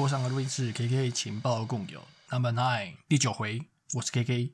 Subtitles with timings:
[0.00, 3.60] 坡上的位置 KK 情报共有 Number Nine 第九回，
[3.92, 4.50] 我是 KK。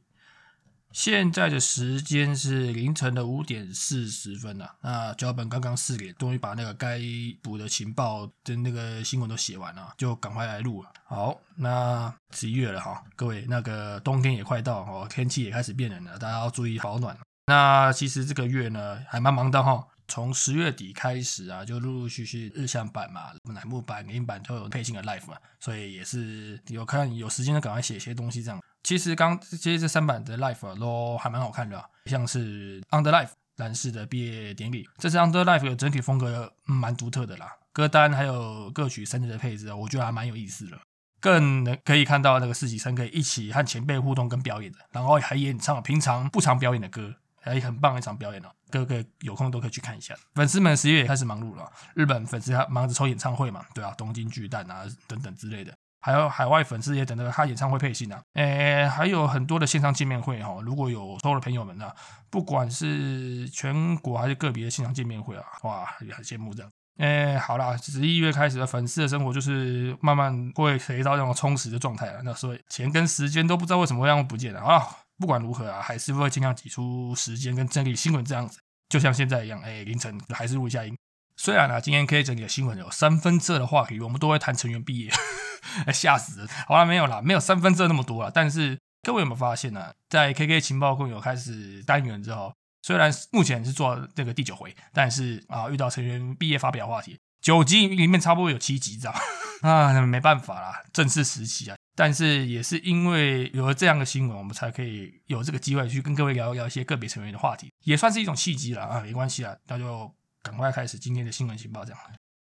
[0.90, 4.74] 现在的时间是凌晨的五点四十分啊。
[4.80, 6.98] 那脚本刚刚四点，终于把那个该
[7.40, 10.90] 补的情报跟那个新闻都写完了，就赶快来录了。
[11.04, 17.16] 好，那十一月了哈，各位那个冬天也快到哦，天气也开始变冷了，大家要注意保暖。
[17.46, 19.86] 那其实这个月呢，还蛮忙的哈。
[20.08, 28.62] 从十月底开始啊，就陆陆续续日向版嘛、乃木版、影版都有配信的 Life 嘛，所以也是有看有时间就赶快写一些东西这样。
[28.82, 40.78] 其实刚其实这三版的 Life 都还蛮好看的，像是 Under Life 男士的毕业典礼，这次 Under Life 的整体风格蛮独特的啦，歌单还有歌曲甚至的配置，我觉得还蛮有意思的，
[41.18, 47.16] 更能可以看到那个四级生可以一起和前辈互动跟表演的，然后还演唱平常不常表演的歌。
[47.46, 50.14] 还很棒的一场表演哦，各个有空都可以去看一下。
[50.34, 58.20] 粉丝们十月也开始忙碌了，日本粉丝还忙着抽演唱会嘛，对啊，东京巨蛋啊等等之类的，还有海外粉丝也等着他演唱会配信啊。
[58.34, 61.90] 诶，还有很多的线上见面会哈，如果有抽的朋友们呢，
[62.30, 66.70] 不管是全国还是个别的线上见面会啊，哇，也很羡慕这样。
[66.98, 72.22] 诶，好啦，十一月开始的粉丝的生活就是慢慢会回到那种充实的状态了。
[72.22, 74.82] 那所以钱跟时间都不知道为什么会样不见了啊。
[75.18, 78.58] 不管如何啊，还是会尽量挤出时间跟整理新闻这样子，
[78.88, 80.96] 就像现在一样，哎，凌晨还是录一下音。
[81.36, 85.10] 虽然啊，今天可以整理的新闻有三分之二的话题，我们都会谈成员毕业，
[85.92, 86.48] 吓死人。
[86.66, 88.30] 好了，没有啦，没有三分之二那么多了。
[88.30, 89.92] 但是各位有没有发现呢？
[90.08, 99.16] 在 KK 情报共有开始单元之后，虽然目前是做这个第九回，但是啊，遇到成员毕业发表话题，九集里面差不多有七集这样
[99.62, 101.76] 啊，没办法啦，正式时期啊。
[101.94, 110.12] 但是也是因为有了这样的新闻，我们才可以有这个机会去跟各位聊一聊一些个别成员的话题，也算是一种契机了啊，没关系啊，那就
[110.42, 112.00] 赶快开始今天的新闻情报这样。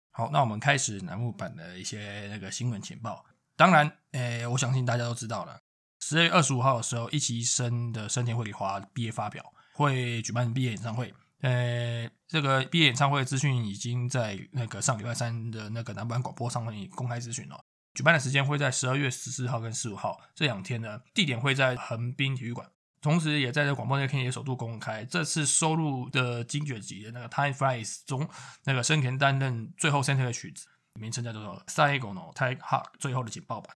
[0.10, 3.24] 好，那我们开始楠木版的一些那个新闻情报。
[3.56, 5.60] 当然，诶，我相信大家都知道了，
[6.00, 11.14] 十月二十五号的时候，一期生的生田惠里花毕业发表会举办毕业演唱会。
[11.42, 17.60] 呃，这个毕业演唱会的资讯已经在那个上礼拜三的那个南版广播上面公开资讯了。
[17.94, 22.68] 举办的时间会在十二月十四号跟十五号这两天呢，地点会在横滨体育馆，
[23.00, 25.06] 同时也在这广播那天也首度公开。
[25.06, 28.28] 这次收录的精选集的那个《Time Flies》中，
[28.66, 30.66] 那个生田担任最后 center 的曲子，
[31.00, 33.76] 名称叫做《Saigo no Tai Ha》最后的警报版。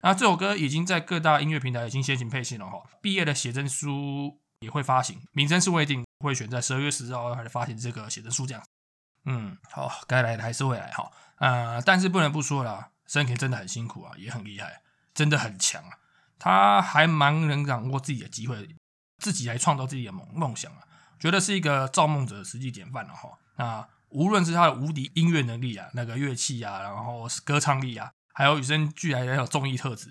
[0.00, 8.64] 那这首歌已经在各大音乐平台已经先行配信了哈，毕业的写真书也会发行，名称是未定，会选在十二月十四号还是发行这个写真书这样。
[9.24, 12.90] 嗯，好，该来的还是会来哈，呃，但是不能不说了。
[13.06, 15.90] 森田真的很辛苦啊，也很厉害，真的很强啊！
[16.38, 18.76] 他还蛮能掌握自己的机会，
[19.18, 20.78] 自己来创造自己的梦梦想啊，
[21.20, 23.38] 觉得是一个造梦者的实际典范了哈。
[23.56, 30.10] 那无论是他的无敌音乐能力啊，那个乐器啊，然后歌唱力啊，还有与生俱来的综艺特质，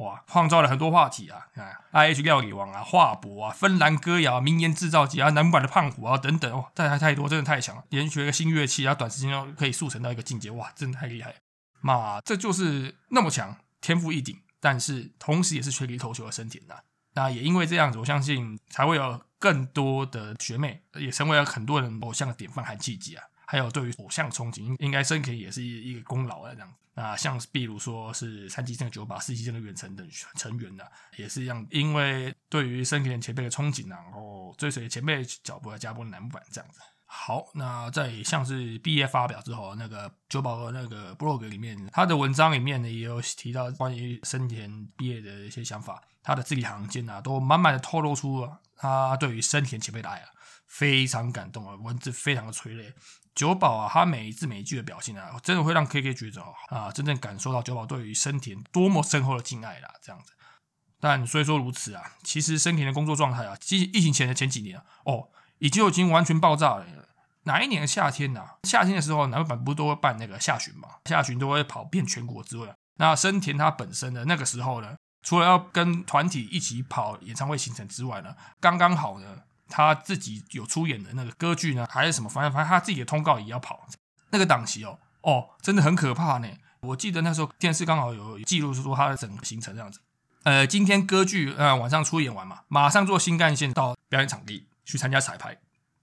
[0.00, 1.46] 哇，创造了很多话题啊
[1.90, 7.84] ，I H 料理王啊，华博啊，芬兰歌谣啊、名言制造机啊，南版的胖虎啊等等，哇，太太太多，真的太强了！
[7.90, 11.34] 连学个新乐器啊，短时间就可以速成到一个境界，哇，真的太厉害！
[11.82, 16.76] 嘛，这就是那么强，天赋异禀，但是同时也是缺里投球的身体呐。
[17.12, 23.24] 那也因为这样子，我相信才会有更多的学妹也成为了很多人偶像的典范和契机啊。
[23.50, 26.52] 还有对于偶像憧憬，应该生田也是一一个功劳啊。
[26.54, 30.84] 这样子啊，像比如说是三期生的九把、四期生的远程等成员呐，
[31.16, 36.78] 也是一样，因为对于生田前辈的憧憬，然后追随前辈脚步而加播男版这样子。
[37.06, 50.28] 好，那在像是毕业发表之后，那个九保的那个 blog 里面，他的文章里面呢也有提到关于生田毕业的一些想法，他的字里行间啊，都满满的透露出他对于生田前辈的爱啊，
[50.68, 52.94] 非常感动啊，文字非常的催泪。
[53.34, 60.32] 九保啊，他每一字每一句的表现啊，真的会让 KK 觉得啊，真正感受到九保对于生田多么深厚的敬爱啦，这样子。
[61.00, 65.28] 但虽说如此啊，其实生田的工作状态啊，其实疫情前的前几年啊，哦。
[65.62, 66.86] 已经已经完全爆炸了。
[67.42, 68.42] 哪一年的夏天呢？
[68.62, 70.88] 夏天的时候，南本不都会办那个夏巡嘛？
[71.04, 72.74] 夏巡都会跑遍全国之外。
[72.96, 82.28] 那生田他本身的那个时候呢，除了要跟团体一起跑演唱会行程之外呢，刚刚好呢，他自己有出演的那个歌剧呢，还是什么？
[82.28, 83.86] 反正反正他自己的通告也要跑
[84.30, 84.98] 那个档期哦。
[85.22, 86.48] 哦，真的很可怕呢。
[86.80, 90.00] 我记得那时候电视刚好有记录说他的整个行程这样子。
[90.42, 94.66] 呃，今天歌剧呃晚上出演完嘛，马上坐新干线到表演场地。
[94.82, 95.56] 去参加彩排，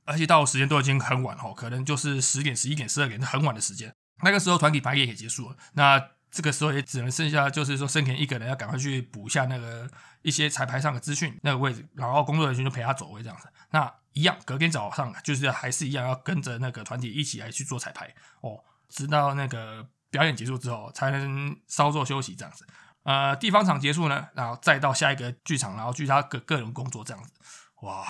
[0.06, 3.94] 而且到时间都已经很晚哦，可能就是十点、十一点、十二点，很晚的时间。
[4.22, 9.90] 那个时候团体排练也结束了，那这个时候也只能剩下就是说生田一个人要赶快去补一下那个
[10.22, 13.48] 一些彩排上的资讯那个位置，然后工作人员就陪他走位这样子。
[13.72, 22.66] 那一样，隔天早上就是还是一样要跟着那个团体一起来去做彩排哦，直到那个表演结束之后才能稍作休息这样子。
[23.04, 27.31] 呃，地方场结束呢，然后再到下一个剧场，然后去他个个人工作这样子。
[27.84, 28.06] 哇，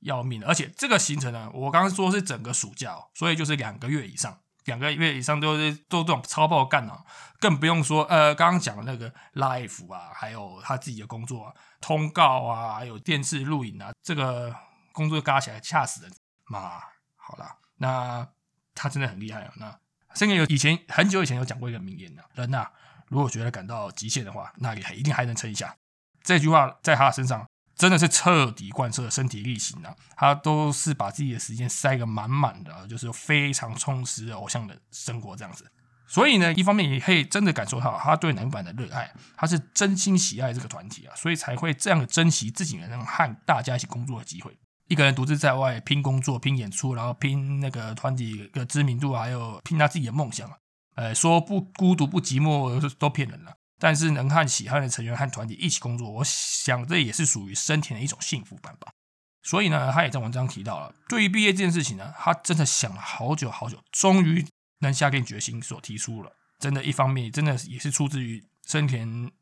[0.00, 0.44] 要命！
[0.44, 7.04] 而且这个行程呢，我刚刚说是整个暑假，所以就是两个月以上，两个月以上都是做这种超爆干啊，
[7.40, 14.54] 更不用说呃，刚刚讲的那个 life 啊，还有他自己的工作啊、通告啊，还有电视录影啊，这个
[14.92, 16.12] 工作加起来吓死人。
[16.46, 16.82] 嘛，
[17.16, 18.28] 好啦，那
[18.74, 19.52] 他真的很厉害啊。
[19.56, 19.78] 那
[20.14, 22.68] 甚至有以前很久以前有讲过一个名言呢，人呐。
[23.08, 25.76] 如果觉得感到极限的话，那你还一定还能撑一下。
[26.22, 27.46] 这句话在他身上
[27.82, 35.68] 真的是彻底贯彻身体力行啊，他都是把自己的时间塞个满满的，就是非常充实偶像的生活这样子。
[36.06, 44.56] 所以呢，一方面也可以真的感受到他对男版的热爱，他是真心喜爱这个团体啊，所以才会这样的珍惜自己能和大家一起工作的机会。
[44.86, 50.56] 一个人独自在外拼工作、拼演出，然后拼那个团体的知名度，还有拼他自己的梦想啊。
[50.94, 53.56] 呃，说不孤独不寂寞都骗人了。
[53.82, 58.92] 但是能和喜欢的成员和团体一起工作，我想这也是属于生田的一种幸福感吧。
[59.42, 64.46] 所以呢，他也在文章提到了，对于毕业这件事情呢，他真的想了好久好久，终于
[64.78, 66.36] 能下定决心所提出了。
[66.60, 69.32] 真的，一方面真的也是出自于生田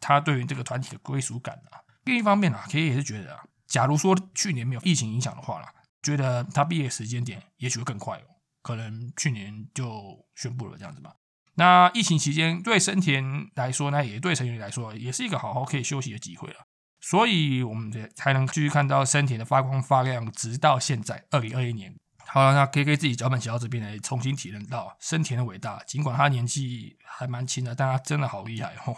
[0.00, 1.84] 他对于这个团体的归属感啊。
[2.04, 5.70] 另一方面啊，其实也是觉得啊，假如说去年没有疫情影响的话啦，
[6.02, 8.24] 觉得他毕业时间点也许会更快哦。
[8.62, 11.14] 可能去年就宣布了这样子吧。
[11.56, 16.66] 那疫情期间对生田来说呢，也对成员来说，也是一个好好可以休息的机会了。
[17.00, 21.94] 所以我们才能继续看到生田的发光发亮，直到现在二零二一年。
[22.26, 25.82] 好了，那 K K 自己脚本写到这边来，重新体认到生田的伟大。
[25.84, 28.96] 尽管他年纪还蛮轻的，但他真的好厉害哦。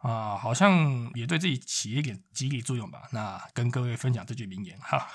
[0.00, 3.02] 啊，好像也对自己起一点激励作用吧。
[3.12, 5.06] 那跟各位分享这句名言哈。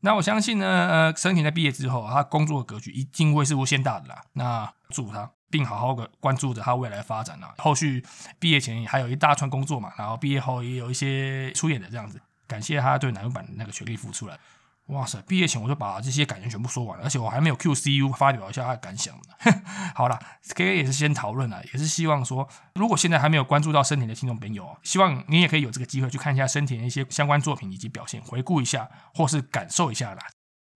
[0.00, 4.22] 那我相信呢，呃，生田在毕业之后，他工作的格局一定会是无限大的啦。
[4.34, 7.54] 那祝福他，并好好的关注着他未来的发展啦。
[7.58, 8.04] 后续
[8.38, 12.20] 毕业前还有一大串工作嘛，然后毕业后也有一些出演的这样子。
[12.46, 14.36] 感谢他对男版的那个全力付出了。
[14.86, 15.22] 哇塞！
[15.22, 19.62] 毕业前我就把这些感言全部说完了，而且我还没有 Q C U 发表一下他的感想呢。
[19.94, 20.18] 好了
[20.56, 30.22] ，K A 也是先讨论了，也是希望说，如果现在还没有关注到生田的听众朋友，希望你也可以有这个机会去看一下生田的一些相关作品以及表现，回顾一下或是感受一下啦。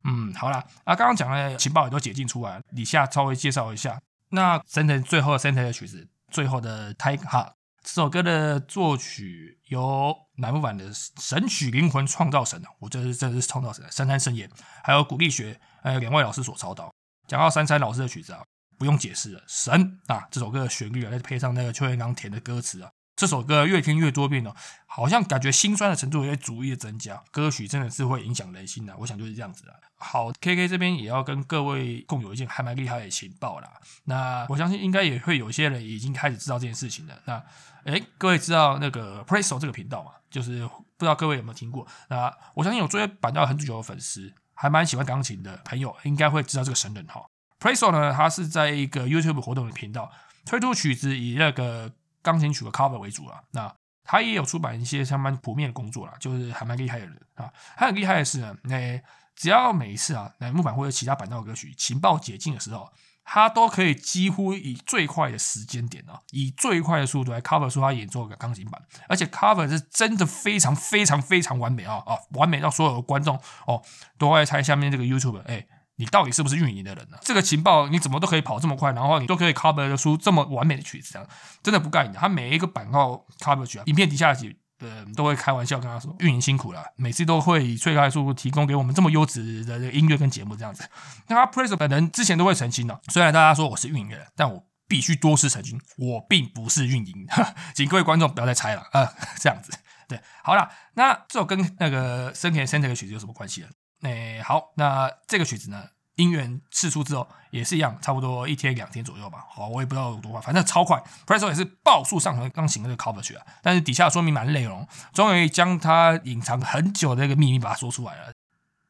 [0.05, 3.99] 嗯，好了，啊，刚刚讲的情报也都解禁出来，以下稍微介绍一下。
[4.35, 7.53] 那生田最后生田的曲子，最后的 Take Heart。
[7.83, 14.51] 这首歌的作曲由南木版的神曲灵魂创造神啊，我这是这是创造神三山圣言，
[14.83, 16.93] 还有古力学，还有两位老师所操刀。
[17.29, 18.43] 讲到三山老师的曲子啊，
[18.77, 20.27] 不用解释了，神啊！
[20.33, 22.91] 这首歌的旋律啊，再配上那个邱元刚填的歌词啊。
[23.17, 24.53] 这首歌越听越多变哦，
[24.87, 27.23] 好像感觉心酸的程度也逐一的增加。
[27.31, 29.75] 歌曲真的是会影响人心的，我想就是这样子啦。
[29.97, 33.71] 好，K K 这边也要跟各位共有一件还蛮厉害的情报啦。
[34.05, 37.15] 那我相信应该也会有些人已经开始知道这件事情了。
[37.25, 37.41] 那
[37.85, 40.11] 哎，各位知道那个 Preso 这个频道吗？
[40.29, 41.87] 就是不知道各位有没有听过？
[42.09, 47.25] 那我相信有追板道很久的粉丝，还蛮喜欢钢琴的朋友，应该会知道这个神人哈。
[47.61, 50.11] Preso 呢，他是在一个 YouTube 活动的频道
[50.45, 51.93] 推出曲子以那个。
[52.25, 57.53] 钢琴曲的 cover 为主啊，那他也有出版一些相关谱面的工作啦，就是还蛮厉害的人啊。
[57.77, 59.01] 他很厉害的是呢，那
[59.37, 62.91] 只要每一次啊，那木板或者其他板道歌曲情报解禁的时候，
[63.25, 73.83] 他都可以几乎以最快的时间点啊，以最快的速度来 cover 出他演奏的钢琴版，而且 cover 是真的非常非常非常完美啊啊，完美到所有的观众哦
[74.19, 75.67] 都会猜下面这个 YouTube 哎。
[75.97, 77.17] 你到底是不是运营的人呢？
[77.23, 81.29] 这个情报你怎么都可以跑这么快，然后你都可以 cover 出这么完美的曲子，这样
[81.63, 82.15] 真的不盖你。
[82.15, 90.89] 他每一个版号 cover 曲啊，影片底下几呃都会开玩笑跟他说，运营辛苦了，每次都会以最快速度提供给我们这么优质的音乐跟节目这样子。
[91.29, 97.27] 那他 p r e s e 本人之前都会澄清的，虽然大家说我是运营人，但我必须多次澄清，我并不是运营，
[97.75, 99.73] 请各位观众不要再猜了啊，这样子。
[100.07, 103.69] 对，好了，那这跟那个生田 Center 的曲子有什么关系呢？
[104.05, 109.47] 哎，好，那这个曲子呢，音源试出之后也是一样，差不多一天两天左右吧。
[109.49, 111.03] 好，我也不知道有多快，反正超快。
[111.27, 118.33] Preso 也是爆速上传钢琴那个 cover 曲啊，但是底下说明蛮内容，终于将他隐藏很久的那个秘密把它说出来了。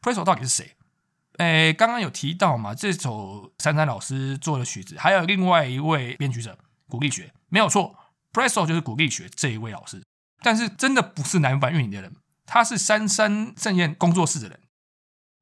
[0.02, 0.76] Preso 到底是谁？
[1.36, 7.94] 哎，刚刚有提到嘛，这首珊珊老师做的曲子，还有另外一位编曲者古力学，没有错
[8.32, 10.02] ，Preso 就是古力学这一位老师，
[10.42, 14.58] 但是真的不是南版运营的人，他是杉山正彦工作室的人。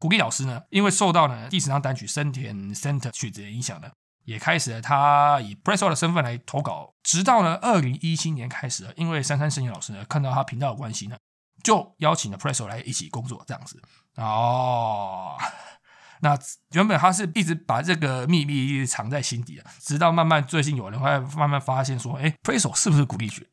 [0.02, 3.88] 古力老师呢，因为受到呢第十张单曲《森田 Center》曲子的影响呢，
[4.24, 6.92] 也开始了他以 Preso 的身份来投稿。
[7.04, 11.16] 直到呢二零一七年开始，因为杉山圣彦老师呢看到他频道的关系呢，
[11.62, 13.80] 就邀请了 Preso 来一起工作这样子。
[14.16, 15.36] 哦，
[16.20, 16.36] 那
[16.72, 23.46] 原本他是一直把这个秘密一直藏在心底的，直到慢慢最近有人会慢慢发现说，哎，Preso 是不是鼓励学？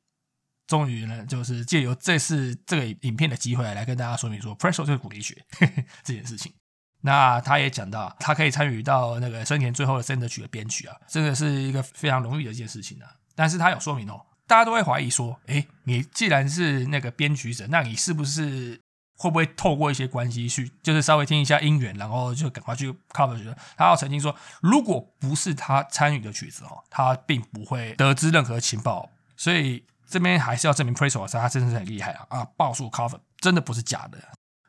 [0.70, 5.36] 终于呢，就是借由这次这个影片的机会来跟大家说明说，Preso 就是鼓励学
[6.06, 6.54] 这件事情。
[7.02, 13.10] 那他也讲到，他可以参与到那个生前最后的升职曲的编曲啊，真的是一个非常容易的一件事情啊。
[13.34, 18.80] 但是他有说明哦，大家都会怀疑说，哎，你既然是那个编曲者，那你是不是
[19.18, 29.10] 会不会透过一些关系去，就是稍微听一下音源，然后就赶快去 cover 觉他要澄清说，如果不是他参与的曲子哦，他并不会得知任何情报。
[29.38, 34.18] 所以这边还是要证明 Preso 他真的是很厉害啊啊，爆数 cover 真的不是假的。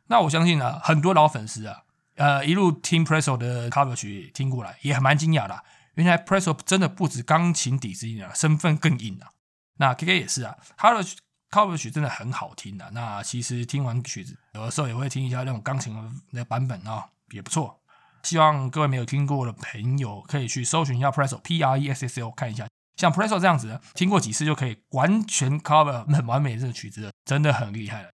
[0.08, 1.84] 那我相信呢，很多老粉丝啊。
[2.16, 5.62] 呃，一路听 Preso 的 cover 曲听过来，也蛮惊讶的。
[5.94, 9.30] 原来 Preso 真的不止钢琴底子硬啊，身份更硬啊。
[9.78, 11.02] 那 KK 也是啊，他的
[11.50, 12.90] cover 曲真的很好听的。
[12.90, 15.96] 那其实听完曲子，有的时候也会听一下那种钢琴
[16.32, 17.80] 的版本啊，也不错。
[18.22, 22.66] 希望各位没有听过的朋友可以去搜寻一下 Preso P R E S S O 看一下。
[23.00, 28.10] 像 Preso 这样子，听过几次就可以完全 cover 很完美这个曲子，真的很厉害了。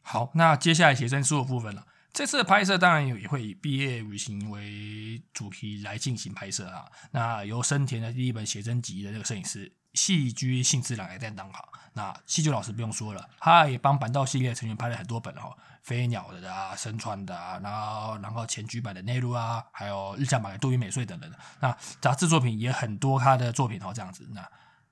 [0.00, 1.84] 好，那接下来写真书的部分了。
[2.12, 6.86] 这次的拍摄当然也会以毕业旅行为主题来进行拍摄啊。
[7.10, 11.68] 那由生田的第一本写真集的这个摄影师戏居幸之郎来担当哈。
[11.94, 15.52] 那戏剧老师不用说了，他也帮板道系列成员拍了很多本哈，
[15.88, 21.30] 飞鸟的啊、身穿的啊，然后然后前居版的内陆啊，还有日向版的杜云美穗等等。
[21.60, 24.28] 那杂志作品也很多，他的作品哦这样子。
[24.32, 24.46] 那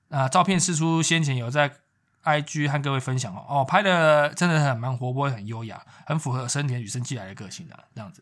[0.07, 1.71] 那照片释出先前有在。
[2.23, 8.21] I G 和各位分享哦哦，拍的真的很蛮活泼，很优雅，很符合生田与生俱来的个性的这样子。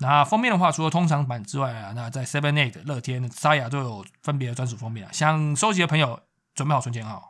[0.00, 5.12] 那封面的话，除了通常版之外啊，那在 Seven Eight、乐天、沙雅都有分别的专属封面啊。
[5.12, 6.20] 想收集的朋友，
[6.54, 7.22] 准备好存钱啊！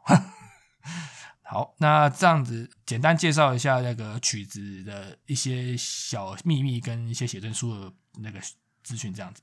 [1.51, 7.91] 好，那这样子简单介绍一下那个曲子的一些小秘密跟一些写真书的
[8.21, 8.39] 那个
[8.85, 9.41] 资讯，这样子。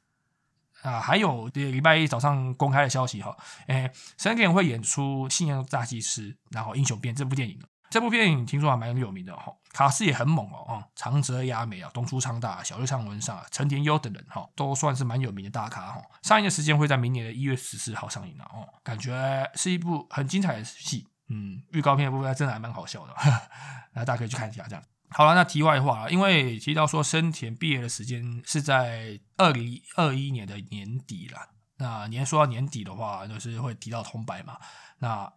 [0.84, 3.36] 啊，还有礼拜一早上公开的消息哈，
[3.66, 7.60] 诶，神田会演出《信仰炸鸡师》，然后《英雄变》这部电影。
[7.90, 16.02] 这部电影听说还蛮有名的哈，卡斯也很猛哦，啊，长泽雅美啊，东出昌大、小日向文上、陈田优等人哈，都算是蛮有名的大咖哈。
[16.22, 21.08] 上映的时间会在明年的一月十四号上映了哦，感觉是一部很精彩的戏。
[21.30, 23.14] 嗯，预告片的部分真的还蛮好笑的，
[23.94, 24.84] 那大家可以去看一下这样。
[25.10, 31.50] 好了，那题外话啊，因为提到说生田毕业的时间是在二零二一年的年底了。
[31.78, 34.58] 那年说到年底的话，就是会提到红白嘛。
[35.00, 35.32] 那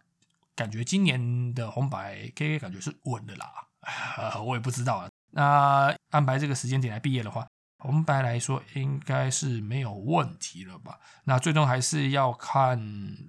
[0.55, 3.51] 感觉今年的红白 K K 感觉是稳的啦。
[4.43, 5.09] 我也不知道啊。
[5.31, 7.47] 那安排这个时间点来毕业的话。
[7.81, 10.99] 红白来说应该是没有问题了吧？
[11.23, 12.77] 那最终还是要看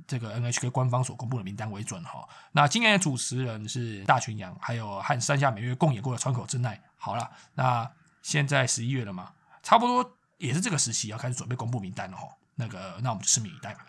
[0.09, 2.29] 这个 NHK 官方所公布的名单为准哈。
[2.51, 6.83] 那今年的主持人是大群羊，还有和山下美月共演过的川口真奈。
[6.97, 7.89] 好了，那
[8.23, 12.27] 现在十一月了嘛，差不多也是这个时期要开始准备公布名单了哈。
[12.57, 13.87] 那个，那我们就拭目以待吧。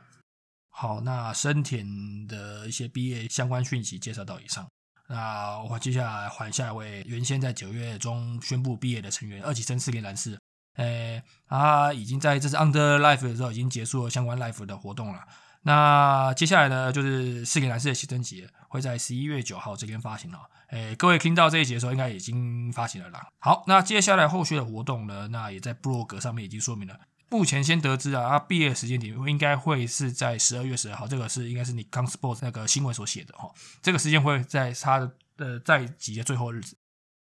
[0.69, 4.67] 好，那深田的一些毕业相关讯息介绍到以上。
[5.07, 10.39] 那我接下来换下一位原先在九月中宣布毕业的成员二级生四连男士。
[10.75, 15.21] 诶，他已经在这次 Under Life 的时候已经结束了相关 Life 的活动了。
[15.63, 20.39] 那接下来呢，就是四个男士的写真集会在十一月九号这边发行了。
[20.69, 23.27] 诶，各位听到这一集的时候，应该已经发行了啦。
[23.37, 26.99] 好，那接下来后续的活动呢，那也在部落格上面已经说明了。
[27.29, 33.51] 目前先得知啊，他毕业时间点应该会是在十二月十二号，这个是应该是你刚 Sports 那个新闻所写的哈。
[33.81, 34.99] 这个时间会在他
[35.37, 36.75] 的在集的最后日子。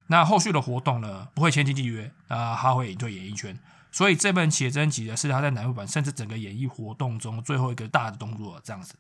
[0.09, 3.59] 那后续的活动呢，不会签经纪约啊，他会隐退演艺圈，
[3.91, 8.95] 所以这本写真集呢，是他在南部版甚至整个演艺活动中最后一个大的动作，这样子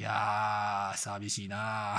[0.00, 1.98] 呀，傻逼西呐！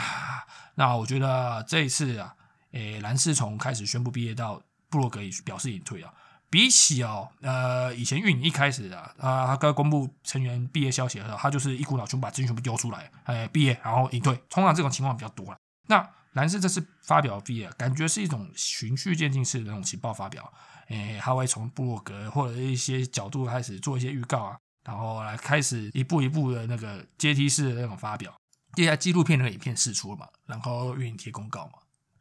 [0.75, 2.35] 那我觉得这一次啊，
[2.71, 6.11] 诶，蓝世从开始宣布毕业到布洛格也表示隐退啊，
[6.49, 15.57] 比起哦，呃，以前运营一开始啊，啊，他刚公布成员毕业消息的时候，他就是一股脑全部把资金全部丢出来，哎，毕业然后隐退，通常这种情况比较多了。
[15.87, 20.51] 那蓝氏这次发表 V 啊，感觉是一种循序渐进式的那种情报发表。
[20.89, 28.35] 诶，他会从布洛格或者一些角度开始做一些预告啊，然后来开始一步一步的那个阶梯式的那种发表。
[28.73, 31.73] 接下来纪录片那个影片释出了嘛，然后运营贴公告嘛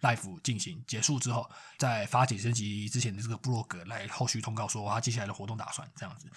[0.02, 6.30] ，Live 进行结束之后，再发起升级之前的这个布洛格来后续通告说他接下来的活动打算这样子，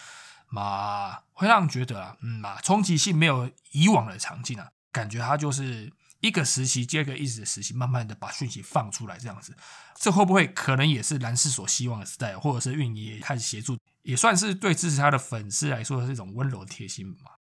[0.50, 5.92] 嘛会让觉得啊，嗯嘛冲击性没有以往的强劲啊，感觉他就是。
[6.26, 9.56] 一个时期接个一直的时期，慢慢的把讯息放出来，这样子，
[9.96, 17.32] 这会不会可能也是蓝氏所希望的时代，或者是运营也开始协助，也算是对支持他的粉丝来说是一种温柔贴心嘛？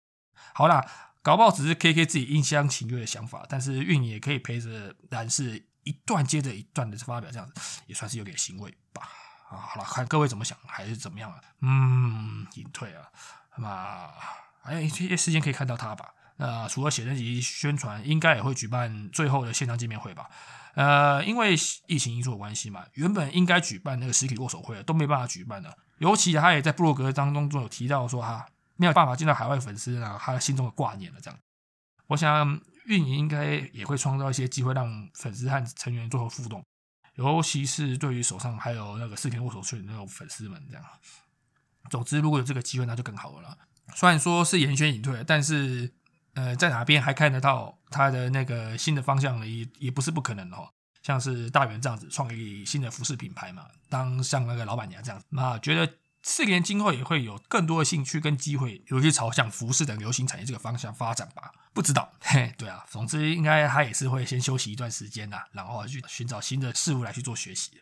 [0.53, 0.85] 好啦，
[1.23, 9.09] 搞不好只是 K K 自己一厢情愿的想法，但是运营也可以陪着蓝氏一段接着一段的发表，这样子也算是有点欣慰吧。
[9.49, 11.41] 啊，好了，看各位怎么想，还是怎么样啊？
[11.61, 13.03] 嗯，隐退啊，
[13.55, 14.09] 那么
[14.63, 16.14] 还有一些时间可以看到他吧。
[16.37, 20.29] 那除了写真集宣传，应该也会举办最后的线上见面会吧？
[20.73, 21.55] 呃，因为
[21.87, 25.73] 疫情因素的关系嘛，原本应该举办那个实体握手会都没办法举办了。
[25.99, 31.21] 尤其他也在布洛格当中中有提到说，哈，没有办法见到海外粉丝啊，他心中的挂念了。
[31.21, 31.39] 这样，
[32.07, 36.61] 我想运营应该也会创造一些机会，让粉丝和成员做互动，
[37.13, 40.85] 尤其是对于手上还有那个四天握手券的那种粉丝们这样。
[41.89, 43.57] 总之，如果有这个机会，那就更好了。
[43.93, 45.93] 虽然说是严选隐退，但是。
[46.35, 49.47] 呃，在哪边还看得到他的那个新的方向呢？
[49.47, 50.69] 也也不是不可能哦。
[51.01, 61.51] 像是大元这样子创立新的服饰品牌嘛，当像那个老板娘这样子，那觉得四年今后也会有更多的兴趣跟机会，尤其朝向服饰的流行产业这个方向发展吧？
[61.73, 67.79] 不知道，嘿，对啊，总之应该他也是会先休息一段时间呐，然后去寻找新的事物来去做学习。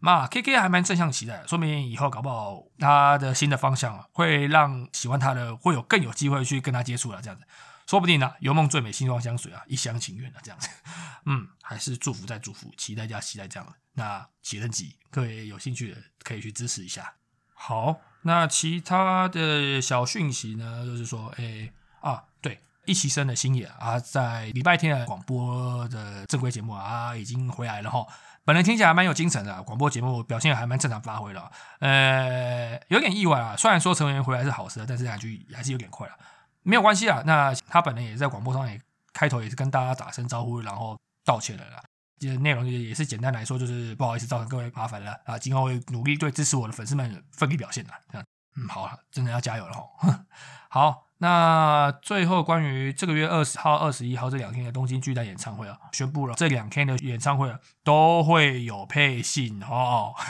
[0.00, 7.44] 那 K K 还蛮正向期待，说明以后搞不好他的新的方向会让喜欢他的会有更有机会去跟他接触了，这样子。
[7.86, 10.68] 说不定呢，油梦最美，心中香水啊，一厢情愿的这样子，
[11.24, 13.74] 嗯，还是祝福再祝福，期待加期待这样。
[13.94, 17.14] 那写真集，各位有兴趣的可以去支持一下。
[17.54, 28.04] 好，那其他的小讯息呢，就是说，哎啊，对，一期生的星野啊，在礼拜天的广播的正规节目啊，已经回来了哈。
[28.46, 31.50] 本人听起来蛮有精神的，广播节目表现还蛮正常发挥的，
[31.80, 33.56] 呃，有点意外啊。
[33.56, 36.14] 虽然说成员回来是好事，但是两句还是有点快了。
[36.62, 38.80] 没有关系啊，那他本人也在广播上也
[39.12, 41.82] 开头也是跟大家打声招呼，然后道歉了啦。
[42.20, 47.90] 这内容也也是简单来说，就是不好意思造成各位麻烦了啊，今后会努力对支持我的粉丝们奋力表现的。
[48.12, 48.24] 这样，
[48.56, 50.24] 嗯，好了，真的要加油了哈。
[50.70, 60.14] 好，那最后关于这个月二十号、二十一号这两天的东京巨蛋演唱会啊，宣布了这两天的演唱会都会有配信哦。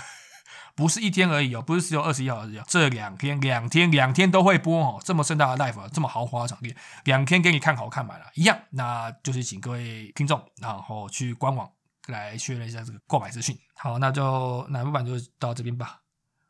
[0.77, 11.67] 不是一天而已哦，不是只有二十一号而已，这两天两天两天都会播哦，这么盛大的 live，这么豪华的场地，两天给你看好看满了一样，那就是请各位听众然后去官网
[12.09, 13.59] 来确认一下这个购买资讯。
[13.75, 16.01] 好，那就南部版就到这边吧。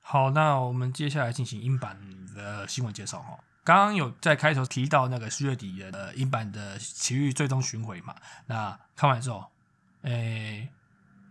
[0.00, 1.96] 好，那我们接下来进行英版
[2.34, 3.38] 的新闻介绍哈。
[3.66, 8.14] 刚刚有在开头提到那个四月底的英版的奇遇最终巡回嘛，
[8.46, 9.44] 那看完之后，
[10.02, 10.68] 哎，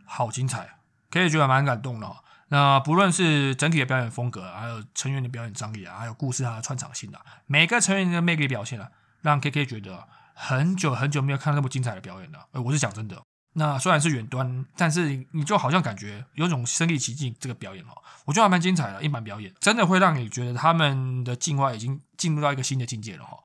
[0.06, 0.76] 好精彩，
[1.10, 2.06] 可以觉得蛮感动的。
[2.06, 2.18] 哦
[2.50, 12.46] 那不论是整体的表演风格，还有成员的表演张力啊，还有故事啊串场性啊，每个成员的魅力表现啊，让 K K 觉得很久很久没有看到那么精彩的表演了。
[12.52, 13.20] 呃，我是讲真的。
[13.58, 19.02] 那虽然是远端，但是你就好像感觉有种身临其境这个表演哦，我觉得还蛮精彩的。
[19.02, 23.40] 一版表演真的会让你觉得他们的境外已经进入到一个新的境界了哈。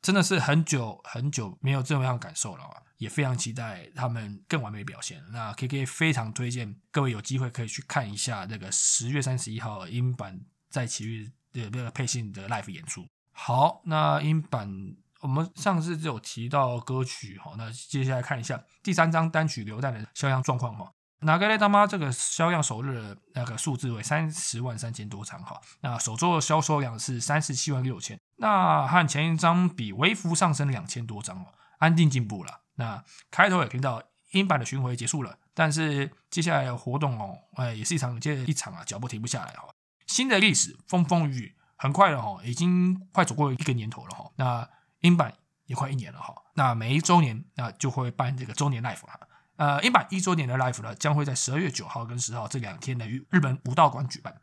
[0.00, 2.64] 真的是很久很久没有这么样感受了，
[2.98, 5.22] 也非常期待他们更完美表现。
[5.30, 13.06] 那 K K 非常推荐各位有机会可以去看一下那个十月三十一号英版在奇遇的那个配信的 live 演出。
[13.30, 20.92] 好，那英版我们上次就有提到歌曲哈，那接下来看一下第三张单曲《流弹》的销量状况哈。
[21.20, 31.46] 哪个雷大妈这个销量首日的那个数字为三十万三千多张哈，那首周的销售量是三十七万六千，那和前一张比微幅上升两千多张哦，
[31.78, 32.62] 安定进步了。
[32.74, 39.68] 那开头也听到英版的巡回结束了，但是接下来的活动哦，哎，也是一场接一场啊，脚步停不下来哈。
[40.08, 44.28] 新的历史风风雨雨很快了哈，已经快走过一个年头了哈。
[44.34, 44.68] 那
[45.02, 45.32] 英版
[45.66, 49.20] 也快一年了哈，那每一周年那就会办这个周年 live 哈。
[49.56, 54.34] 呃，英版一周年的 live 呢，将会在十二月九号跟十号这两天呢，于日本武道馆举办。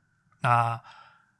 [0.41, 0.80] 那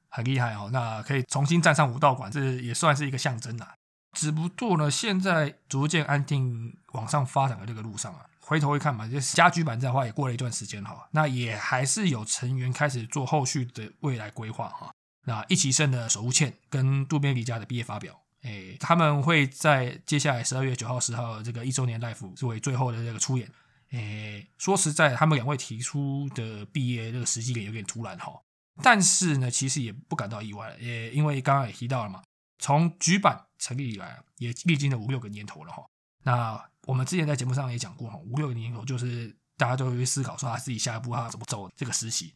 [0.10, 3.68] 很厉害哦，那可以重新站上武道馆，这也算是一个象征呐。
[4.14, 14.92] 只不过呢，现在逐渐安定往上发展的这个路上啊，回头一看嘛，就家居版这话也过了一段时间哈，那也还是有成员开始做后续的未来规划哈。
[15.26, 18.20] 那一起胜的守护茜跟渡边离家的毕业发表。
[18.42, 23.50] 哎，他们会在接下来十二月九号、十号这个一周年 live 作为最后的这个出演。
[23.92, 28.40] 诶，说实在，他们两位提出的毕业这个时机点有点突然哈，
[28.84, 32.22] 但是呢，其实也不感到意外，也因为刚刚也提到了嘛，
[32.60, 35.84] 从局版成立以来，也历经了五六个年头了哈。
[36.24, 42.36] 那我们之前在节目上也讲过哈，五六个年头就是大家都会思考说他自己下一步他怎么走这个实习。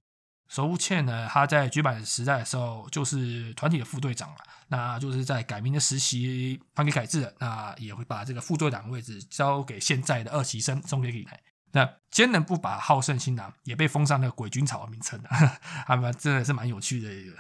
[0.54, 4.38] 守护茜呢，他在绝版时代的时候就是团体的副队长了，
[4.68, 11.42] 那就是在改名的实习颁给改制了，那也会把这个副队长位置交给现在的二期生送给李来。
[11.72, 15.30] 那坚能不把好胜心囊也被封上那个鬼军草的名称了，
[15.88, 17.36] 他们真的是蛮有趣的一个。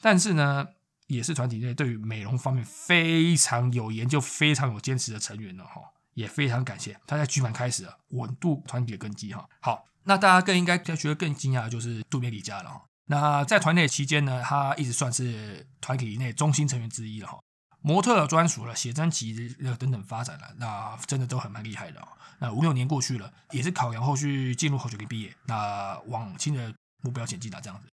[0.00, 0.64] 但是呢，
[1.08, 5.82] 也是团体内对于美容方面非常有研究、非常有坚持的成员了哈。
[6.14, 9.48] 也非常感谢他在剧版开始了稳度团体的根基哈。
[9.60, 12.82] 好，那大家更应该觉得更惊讶的就是渡边离家了哈。
[13.06, 17.38] 那在团内期间呢，他一直算是团体内中心成员之一了哈。
[17.80, 22.00] 模特专属了写真集呃等等发展了，那真的都很蛮厉害的。
[22.38, 26.72] 那五六年过去了，也是考量后续进入后学历毕业，那往新的
[27.02, 27.88] 目标前进啊这样子。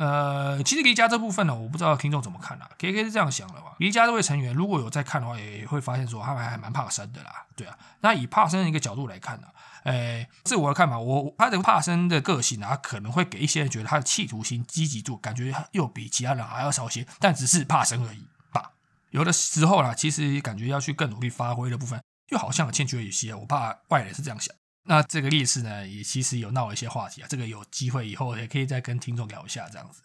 [0.00, 2.70] 呃，其实离家这部分呢，我不知道听众怎么看啊。
[2.78, 3.72] K K 是这样想的嘛？
[3.76, 7.44] 离家这位成员如果有在看的话，也会发现说他们还蛮怕生的啦。
[7.54, 9.48] 对啊，那以怕生的一个角度来看呢，
[9.84, 18.26] 诶，自我的看法，我他的怕生的个性啊，可能会给一些人觉得他的企图心、积极度，感觉又比其他人还要少些，但只是怕生而已。
[18.54, 18.70] 吧，
[19.10, 23.34] 有的时候啦，其实感觉要去更努力发挥的部分，又好像欠缺一些。
[23.34, 24.56] 我怕外人是这样想。
[24.84, 27.28] 那这个历史呢，也其实有闹一些话题啊。
[27.28, 30.02] 这个有机会以后也可以再跟听众聊一下这样子。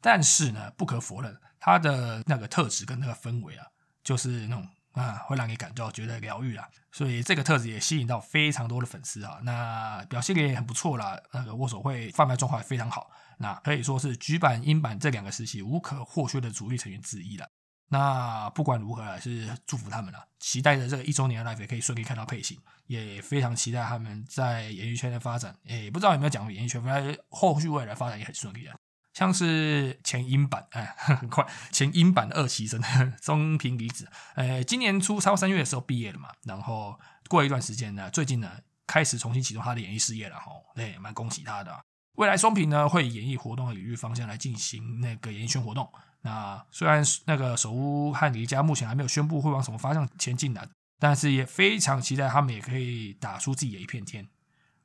[0.00, 3.66] 但是呢，不可否认，他的那个特质跟那个氛围啊，
[4.02, 6.68] 就是那种啊，会让你感到觉得疗愈啊。
[6.92, 9.40] 所以这个特质也吸引到非常多的粉丝啊。
[9.42, 13.10] 那表现力也很不错啦，那个握手会贩卖状况也非常好。
[13.38, 17.48] 那可以说是局版、英版这两个时期无可或缺的主力成员之一了。
[17.88, 20.26] 那不管如何，还是祝福他们了。
[20.40, 25.56] 期待着这个一周年的 Life 也可以顺利看到配型，也非常期待他们在演艺圈的发展。
[25.66, 28.76] 诶，不知道有没有讲过演艺圈，反正后续未来发展也很顺利啊。
[29.12, 32.82] 像是前英版，哎，很快前英版的二期生
[33.22, 36.30] 中平离子，呃，今年初超三月的时候毕业了嘛。
[36.42, 38.50] 然后过一段时间呢，最近呢
[38.88, 40.50] 开始重新启动他的演艺事业了哈。
[40.74, 41.84] 对，蛮恭喜他的。
[42.16, 45.88] 未来松平呢会以演艺活动的领域方向来进行那个演艺圈活动。
[46.24, 50.66] 那虽然那个首屋和离家目前还没有宣布会往什么方向前进的，
[50.98, 54.26] 但是也非常期待他们也可以打出自己的一片天。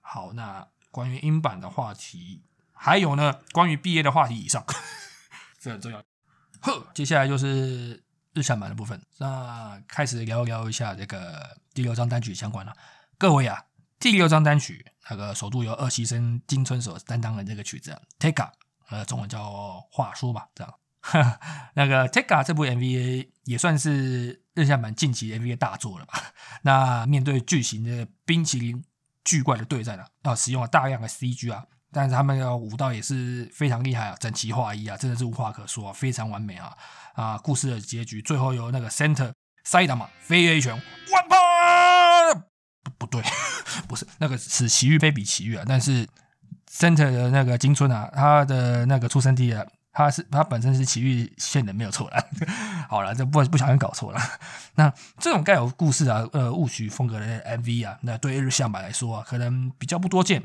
[0.01, 4.65] 好，那关于英版的话题，还有呢，关于毕业的话题以上，
[5.61, 6.03] 这很重要。
[6.59, 12.75] 呵，接下来就是日向版的部分，那开始聊聊一下这个第六张单曲相关了。
[13.17, 13.63] 各位啊，
[13.97, 18.45] 第六张单曲那个首度由二期生金春所担当的这个曲子，Take，
[18.89, 20.73] 呃，中文叫话说吧，这样。
[21.75, 26.13] 那个 Take 这部 MV 也算是日向版近期 MV 大作了吧？
[26.63, 28.83] 那面对巨型的冰淇淋
[29.23, 36.75] 巨怪的对战啊，啊，使用了大量的 CG 啊，但是他们的舞蹈也是非常厉害啊，整齐划一啊，真的是无话可说，啊，非常完美啊！
[37.15, 39.31] 啊，故事的结局最后由那个 Center
[39.63, 42.43] 塞达玛飞跃一拳万帕，
[42.97, 43.21] 不对，
[43.87, 46.07] 不是那个是奇遇非比奇遇啊，但是
[46.69, 49.65] Center 的那个金春啊，他的那个出生地啊。
[49.99, 52.23] 他是他本身是奇遇线的，没有错了。
[52.87, 54.21] 好了，这不不小心搞错了。
[54.75, 57.25] 那这种带有故事啊，呃，物曲风格的
[57.57, 60.41] MV 啊，那对日向版来说啊，可能比较不多见，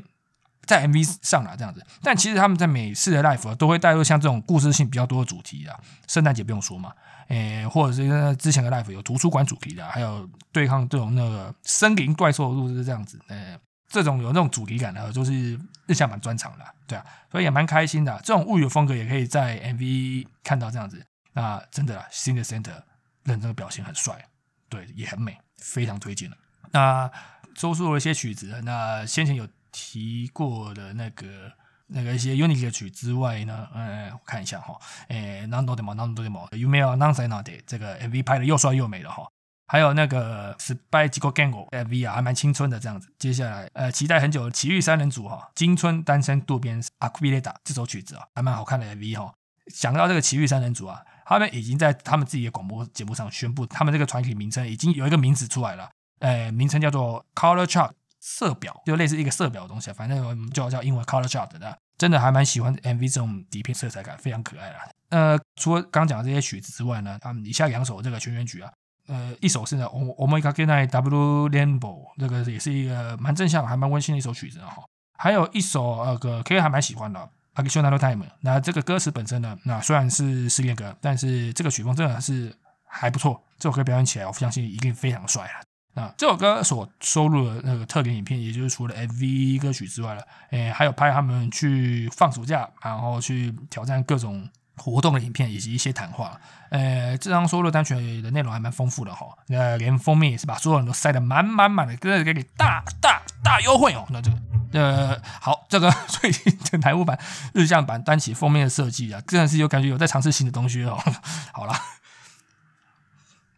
[0.65, 1.81] 在 MV 上了这样子。
[2.03, 5.79] 但其实他们在每次的 live 都会带入像这种故事性比较多的主题啊。
[6.05, 6.91] 圣诞节不用说嘛，
[7.29, 13.57] 诶，或者是之前的 live 有图书馆主题的，还有对抗这种那个森林怪兽路是这样子，呃。
[13.87, 18.19] 这种有那种主题感的，就是日向版专场的，对啊，所以也蛮开心的。
[18.23, 22.83] 这种物语风格也可以在 MV 看到这样子，那真的新的 Center
[23.23, 24.25] 认真的表现很帅，
[24.69, 26.37] 对，也很美，非常推荐了。
[26.71, 27.09] 那
[27.53, 31.51] 周述了一些曲子，那先前有提过的那个
[31.87, 37.99] 那个一些 Unity 的曲之外呢，嗯，我看一下哈，诶，Nando de mo Nando de mo You may not say n o t 这个
[37.99, 39.27] MV 拍的又帅又美了哈。
[39.67, 43.07] 还有那个《Spy Go Gango》MV 啊，还蛮青春的这样子。
[43.17, 49.33] 接下来，呃，期待很久的奇遇三人组哈，金春单身渡边阿库比雷达这首曲子啊，还蛮好看的 MV 哈。
[49.73, 61.77] 想到这个奇遇三人组啊，他们已经在他们自己的广播节目上宣布，他们这个团体名称已经有一个名字出来了，呃，名称叫做 Color Chart 色表，就类似一个色表的东西，反正就叫英文 Color Chart 的。
[61.97, 64.89] 真的还蛮喜欢 MV 这种底片色彩感，非常可爱啦。
[65.09, 68.69] 呃，除了刚讲的这些曲子之外呢，他们以下两首这个全员曲啊。
[69.07, 74.83] 呃，一首是呢，我我们 get 那 W Lambo，这个也是一个蛮正向、还蛮温馨的一首曲子哈。
[75.17, 77.19] 还有一首那个 K 还蛮喜欢的
[77.53, 78.25] ，I Can Show No Time。
[78.41, 83.41] 那这个歌词本身呢，那虽然是失恋歌，但是这个曲风真的是还不错。
[83.59, 85.61] 这首歌表演起来，我相信一定非常帅啊。
[85.93, 94.49] 那这首歌所收录的那个特点影片，也就是除了 MV 歌曲之外了，诶，还有拍他们去放暑假，然后去挑战各种。
[94.77, 104.05] 活动的影片以及一些谈话，呃，这张收录单曲的内容还蛮丰富的哈，那连封面也是把所有人都塞得满满满的，跟着给你大大大优惠哦。
[104.09, 104.37] 那这个，
[104.73, 107.17] 呃，好，这个 最近的台务版
[107.53, 110.97] 日向版单曲封面的设计啊，真的是有感觉有在尝试新的东西哦。
[111.53, 111.73] 好了，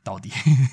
[0.03, 0.31] 到底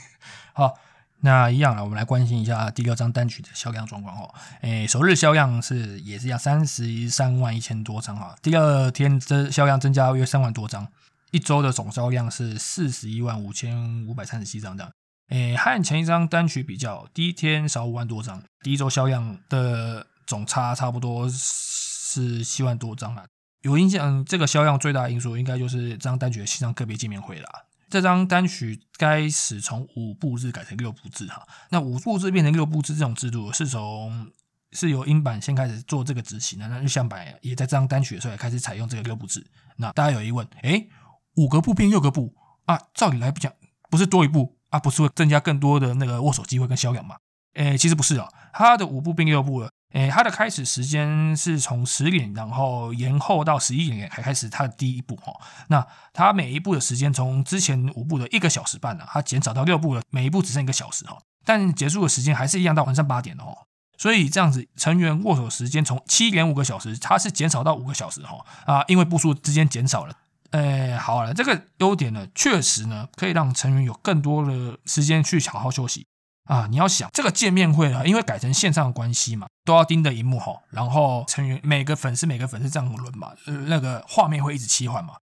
[0.52, 0.78] 好。
[1.24, 4.34] 那一样了，我们来关心一下第六张单曲的销量状况哦。
[4.60, 10.86] 诶，首日销量是也是要三十三万一千多张哈，第二天增销量增加约三万多张，
[11.30, 14.92] 一周的总销量是四十一万五千五百三十七张这样。
[15.30, 23.24] 诶，和前一张单曲比较，第一天少五万多张，第一周销量的总差差不多是七万多张了。
[23.62, 27.48] 有影响这个销量最大的因素，应该就是这张单曲的线上个别见面会啦。
[27.94, 34.32] 这张单曲开始从五步制改成六步制哈，那五步制变成六步制这种制度是从
[34.72, 39.46] 是由英版先开始做这个执行的，那日向版也在这张单曲的时候也开始采用这个六步制。
[39.76, 40.88] 那大家有疑问，诶，
[41.36, 42.76] 五个步变六个步啊？
[42.94, 43.52] 照理来讲，
[43.88, 44.80] 不是多一步啊？
[44.80, 47.14] 不是会增加更多的那个握手机会跟销量吗？
[47.52, 49.70] 诶，其实不是哦，它的五步变六步了。
[49.94, 55.32] 诶，它的开始时间是从十点，然后延后到十一点才开始它的第一步哈。
[55.68, 61.16] 那它每一步的时间从之前五步的一个小时半呢，它减少到六步了，每一步只剩一个小时哈。
[61.44, 63.66] 但结束的时间还是一样到晚上八点哦。
[63.96, 70.16] 所以这样子成员握手时间从七点五个小时，它是减少到五个小时哈啊，因为步数之间减少了。
[70.50, 76.08] 诶，好了，这个优点呢，确实呢可以让成员有更多的时间去好好休息。
[76.44, 83.32] 啊，你要想这个见面会呢，因为改成线上的关系嘛，都要盯着荧幕吼，然后成员每个粉丝每个粉丝这样轮嘛，
[83.66, 85.14] 那个画面会一直切换嘛，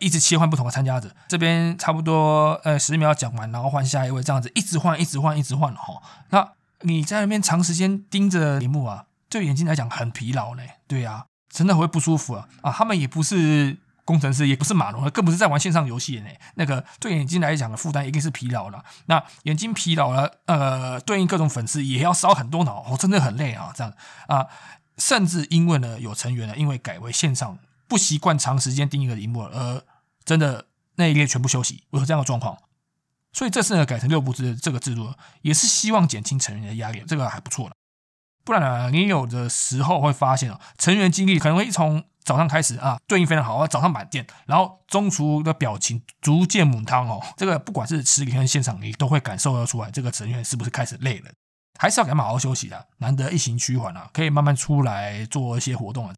[0.00, 6.02] 一直切换不同的参加者，这边差不多呃十秒讲完，然后换下一位，这样子一直换一直换一直换哈。
[6.30, 13.78] 那你在那边长时间盯着荧幕啊，对眼睛来讲很疲劳呢，对呀，真的会不舒服啊啊，他们也不是。
[14.06, 16.30] 工程师也不是马龙，更不是在玩线上游戏呢。
[16.54, 18.82] 那个对眼睛来讲的负担一定是疲劳了。
[19.06, 23.72] 那眼睛疲劳了，呃，对应各种粉丝也要烧很多脑，哦，真的很累啊。
[23.74, 23.92] 这样
[24.28, 24.46] 啊，
[24.96, 29.82] 甚至因为呢，有成员呢，因为改为线上，不习惯长时间盯一个荧幕，而
[30.24, 32.56] 真的那一列全部休息，有这样的状况。
[33.32, 37.74] 所以这次呢，改成六步制这个制度，也是希望减轻成员的压力，这个还不错了。
[38.44, 51.30] 不然呢，你有的时候会发现哦，成员精力可能会从早上开始啊，对应非常好啊，早上满电，然后中厨的表情逐渐母汤哦，这个不管是实体跟现场，你都会感受得出来，这个成员是不是开始累了，
[51.78, 56.14] 还是要给他们好好休息的，难得一行趋缓啊，可以慢慢出来做一些活动啊，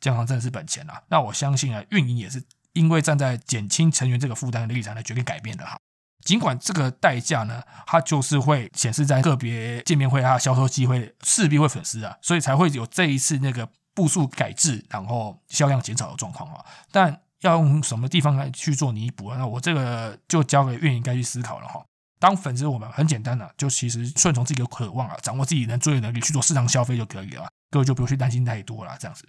[0.00, 1.00] 这样真的是本钱啊。
[1.08, 5.78] 那我相信啊，运营也是因为站在减轻成员这个负担的立场来决定改变的哈。
[6.24, 13.68] 尽管这个代价呢，它就是会显示在个别见面会它销售机会势必会损失啊，所以才会有这一次那个。
[13.94, 19.36] 步数改制，然后销量减少的状况啊，但要用什么地方来去做弥补啊？
[19.36, 21.84] 那我这个就交给运营该去思考了哈。
[22.18, 28.96] 当粉丝我们很简单的，就其实顺从自己的渴望啊，掌握自己能做的能力去做市场消费就可以了，各位就不用去担心太多了。
[29.00, 29.26] 这样子，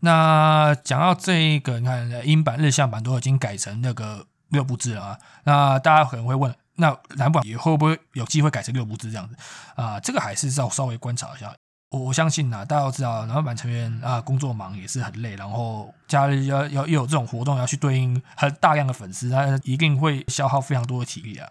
[0.00, 9.36] 那讲到这个，你看英版、日向版都已经改成那个六步制了啊，那大家可能会问，那南版也会不会有机会改成六步制这样子
[9.74, 10.00] 啊？
[10.00, 11.54] 这个还是要稍微观察一下。
[11.90, 21.48] 我我相信呐，大家都知道，南版成员啊，工作忙也是很累，然后家里要要又有这种活动要去对应很大量的粉丝，他一定会消耗非常多的体力啊。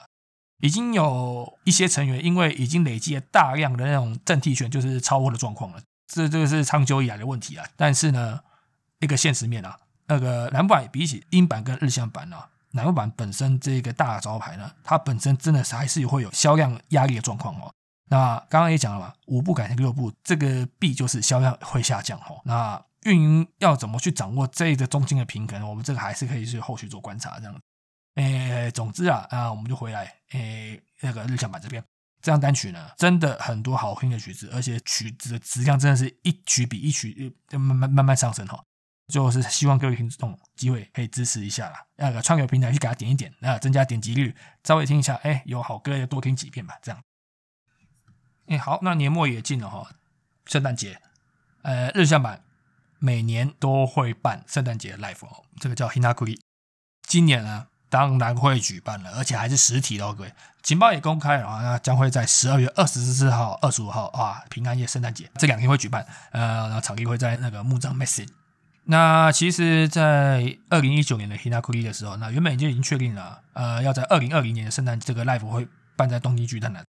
[0.59, 7.65] 已经有一些成员因为已经累积了大量的那种正替权，就是超货的状况了，这这个是长久以来的问题啊。
[7.75, 8.39] 但是呢，
[8.99, 12.37] 一个现实面啊，那个男版比起英版跟日向版呢，
[12.71, 17.71] 男版本身这个大招牌呢，它本身真的还是会有销量压力的状况哦。
[18.09, 22.35] 那刚刚也讲了嘛，五步改成六步，这个币就是销量会下降哈。
[22.45, 25.69] 那运营要怎么去掌握这个中间的平衡？
[25.69, 27.61] 我们这个还是可以去后续做观察这样。
[28.15, 31.83] 诶，总之啊啊，我们就回来诶，那个日向版这边，
[32.21, 38.63] 这张单曲呢，真的很多好听的曲子，而且曲子的质量真的是一曲比一曲慢慢慢慢上升哈。
[39.13, 47.01] 就是希望各位听众机会可以支持一下啦，那个串流平台去给他点一点，那增加点击率，稍微听一下，哎，有好歌要多听几遍吧，这样。
[48.47, 49.89] 哎，好，那年末也近了哈，
[50.45, 50.99] 圣诞节，
[51.61, 52.43] 呃，日向版
[52.99, 56.39] 每年都会办圣诞节 live 哦，这个叫 Hinakuri，
[57.07, 60.33] 今年呢当然会举办了，而且还是实体的，各位，
[60.63, 68.29] 情报也公开了啊，那将会在十二月二十四号、二十五号啊，平安夜、圣诞节这两天会举办，呃，然后场地会在那个木葬 Message。
[68.89, 76.85] 那其实，在二零一九年的 Hinakuri 的时候，那原本就已经确定了，呃，要在二零二零年的圣诞这个 live 会办在东京巨蛋的。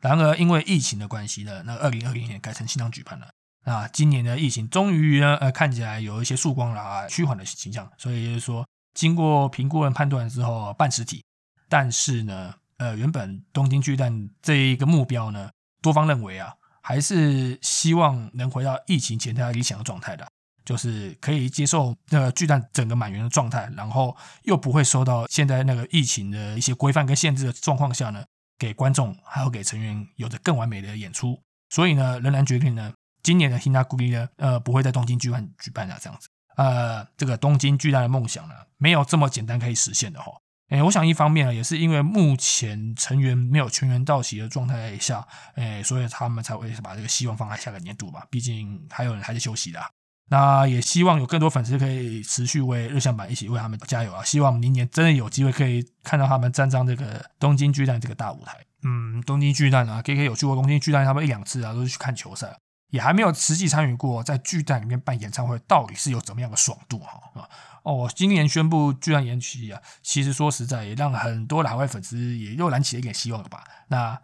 [0.00, 3.28] 然而，因为疫情的关系呢，那二零二零年改成线上举办了。
[3.66, 7.86] 那今年的疫情终于呢，呃，看起来有一些曙光了啊，趋缓的形象。
[7.98, 11.22] 所以就是说，经过评估和判断之后，半实体。
[11.68, 15.50] 但是呢，呃，原本东京巨蛋这一个目标呢，
[15.82, 20.26] 多方认为啊，还是希望能回到疫情前的理想的状态的，
[20.64, 28.24] 就是可以接受那个巨蛋整个满员的状态，然后又不会受到现在那个疫情的一些规范跟限制的状况下呢。
[28.60, 32.92] 给观众还有给成员有着更完美的演出，所以呢，仍然决定呢，
[33.22, 40.30] 今年的 Hinakuri 呢，呃，不会在东京举办举办了，这样子，呃，这个东京巨蛋的梦想呢，没有这么简单可以实现的哈。
[40.68, 48.26] 诶，我想一方面呢，也是因为目前成员没有全员到齐的状态下，诶，所以他们才会把这个希望放在下个年度吧。
[48.30, 49.80] 毕竟还有人还在休息的。
[50.32, 54.22] 那也希望有更多粉丝可以持续为日向版一起为他们加油啊！
[54.22, 58.56] 希望明年真的有机会可以看到他们站上这个东京巨蛋这个大舞台。
[58.84, 62.56] 嗯，东京巨蛋啊，K K 有去过东京巨蛋，他们一两次啊，都是去看球赛，
[62.90, 67.48] 也还没有实际参与过在巨蛋里面办演唱会，到底是有怎么样的爽度哈啊！
[67.82, 73.64] 哦，今年宣布巨蛋延期啊，其实说实在也让很多的海外粉丝也又燃起了一点希望了吧？
[73.88, 74.16] 那。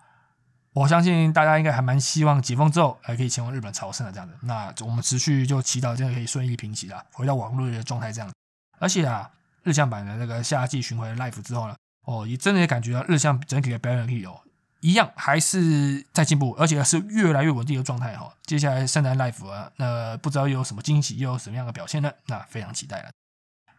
[0.76, 4.36] 我相信大家应该还蛮希望解封之后还可以前往日本朝圣的这样子。
[4.42, 8.30] 那我们持续就祈祷这样可以顺利平息了，回到往日的状态这样。
[8.78, 9.30] 而且啊，
[9.62, 14.38] 日向版的那个夏季巡回 live 之后呢，哦，也真的也感觉到日向整体的表演力哦，
[14.80, 18.34] 一样还是在进步，而且是越来越稳定的状态哈。
[18.44, 22.12] 接下来圣诞 live 啊，那不知道又有什么惊喜，又有什么样的表现呢？
[22.26, 23.10] 那非常期待了。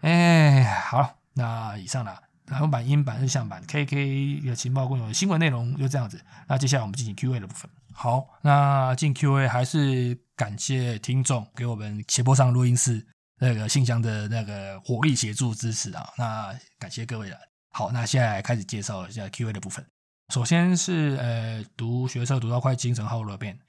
[0.01, 2.17] 哎，好，那以上呢？
[2.47, 6.19] 然后版、英版、日向版、KK 的情报共有新闻内容就这样子。
[6.47, 7.69] 那接下来我们进行 Q&A 的部分。
[7.93, 13.05] 好，那进 Q&A 还是感谢听众给我们斜坡上录音室
[13.39, 16.07] 那个信箱的那个火力协助支持啊。
[16.17, 17.37] 那感谢各位了。
[17.71, 19.85] 好，那现在开始介绍一下 Q&A 的部分。
[20.33, 23.57] 首先是呃，读学测读到快精神耗了变。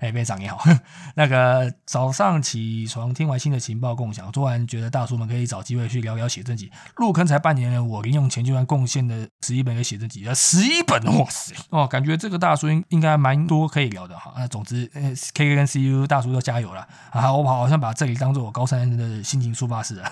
[0.00, 0.58] 哎，院长你好，
[1.14, 6.70] 那个早上起床听完新的情报共享，突然觉得大叔们可以找机会去聊聊写真集。
[6.96, 11.54] 入坑才半年了，我零用钱居然贡献了十一本给写真集，啊十一本， 哇塞！
[11.68, 14.32] 哦，感觉这个大叔应应该蛮多可以聊的哈。
[14.38, 17.30] 那总之，呃，K K 跟 C U 大叔要加油了啊！
[17.34, 20.10] 我好像把这里当做我高三的心情抒发室了。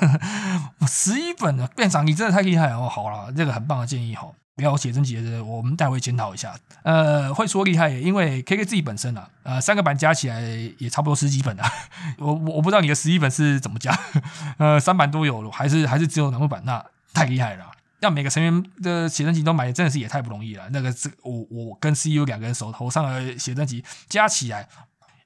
[0.87, 2.87] 十一本的院长，你真的太厉害哦！
[2.91, 4.29] 好了，这个很棒的建议哈。
[4.63, 6.55] 要写真集的，我们待会检讨一下。
[6.83, 10.41] 呃，会说厉害，因为 K K 自己本身啊，呃，三个版加起来
[10.79, 11.71] 也差不多十几本啊。
[12.19, 13.99] 我我我不知道你的十一本是怎么加，
[14.59, 16.63] 呃，三版都有，还是还是只有楠木版？
[16.65, 17.71] 那太厉害了。
[18.01, 20.69] 要每个成员的写真集都买，真的是也太不容易了。
[20.71, 24.69] 那个这我我跟 C U 两个人手头上的写真集加起来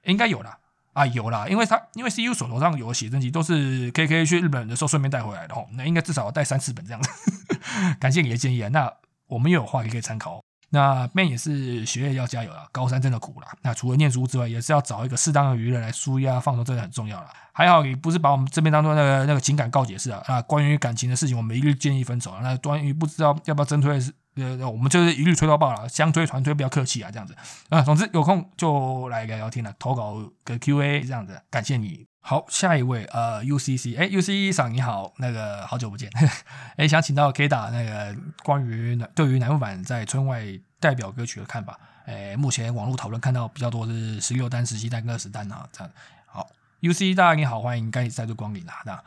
[0.04, 0.56] 应该有了
[0.94, 7.10] 啊，有了，因为他因为 C U 手头上有写真集都是 K K 去日本的时候顺便带回来的吼，那应该至少要带三四本这样子。
[8.00, 8.92] 感谢你的建议啊，那。
[9.32, 10.40] 我们也有话也可以参考。
[10.74, 13.46] 那 Man 也是学业要加油了，高三真的苦了。
[13.60, 17.28] 那除了念书之外，也是要找一个适当的娱乐来舒压放松，真的很重要了。
[17.52, 20.40] 还好你不是把我们这边当做那个那个情感告解式啊啊！
[20.40, 22.34] 关于感情的事情，我们一律建议分手。
[22.40, 24.00] 那关于不知道要不要真推，
[24.36, 27.36] 呃，我们就是一律推到爆了，相推团推不要客气啊，这样子
[27.68, 27.82] 啊。
[27.82, 32.06] 总之有空就来聊聊天了，投稿个 Q&A 这样子，感谢你。
[32.24, 36.08] 好，下一位，呃，UCC，哎，UCC 赏你好，那个好久不见，
[36.78, 40.46] 哎，想请到 K 打那个关于对于南木版在村外
[40.78, 45.92] 代表歌曲的看法，哎，目前网络讨论看到比较多是十六单、十七单跟二十单啊，这样。
[46.26, 46.48] 好
[46.80, 48.74] ，UCC 大家你好，欢迎再再度光临啊。
[48.84, 49.02] 那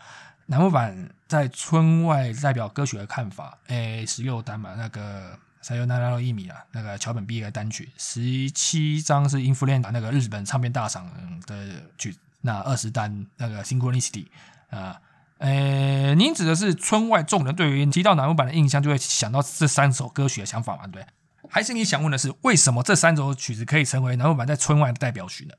[0.48, 11.10] 南木版在村外代表歌曲的看法，哎，十六单嘛，那个三六那拉一米啊，那个桥本毕业的单曲，十七张是音符链的那个日本唱片大赏
[11.48, 12.14] 的曲。
[12.46, 14.28] 那二十单那个 Synchronicity
[14.70, 15.02] 啊，
[15.40, 20.86] 呃，您指的是村外众人对于提到南木版的印象，就会想到这三首歌曲的想法吗？
[20.88, 21.06] 对，
[21.50, 25.54] 还是你想问的是为什么这三首曲子可以成为南木版在村外的代表曲呢？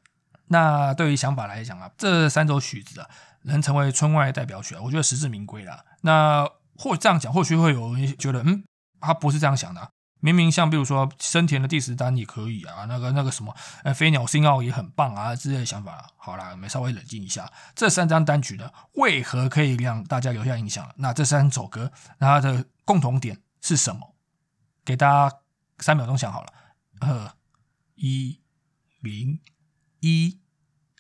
[0.49, 3.09] 那对于想法来讲啊，这三首曲子啊，
[3.43, 5.85] 能成为村外代表曲啊，我觉得实至名归啦。
[6.03, 8.63] 那或这样讲，或许会有人觉得，嗯，
[9.01, 9.91] 他不是这样想的。
[10.27, 16.11] 明明像比如说森田的第十单也可以啊，那个那个什么，呃，飞鸟星奥也很棒啊之类的想法。
[16.17, 20.93] 好啦，我们稍微冷静一下，这三张单曲呢，为何可以让大家留下印象？
[20.97, 24.17] 那这三首歌，它的共同点是什么？
[24.85, 25.37] 给大家
[25.79, 26.53] 三秒钟想好了，
[26.99, 27.33] 二
[27.95, 28.41] 一
[29.01, 29.41] 零
[30.01, 30.41] 一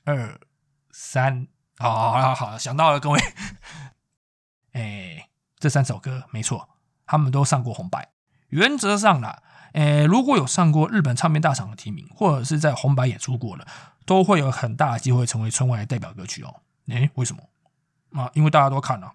[0.04, 0.40] 二
[0.92, 1.48] 三，
[1.78, 3.20] 好好好好，想到了各位，
[4.70, 5.28] 哎，
[5.58, 6.68] 这三首歌没错，
[7.04, 8.15] 他们都上过红白。
[8.48, 9.42] 原则上啦，
[9.72, 13.66] 诶，如果有上过日本唱片大赏的提名，或者是在红白演出过的，
[14.04, 16.54] 都会有很大的机会成为春晚的代表歌曲哦。
[16.88, 17.42] 诶，为什么？
[18.20, 19.12] 啊，因为大家都看了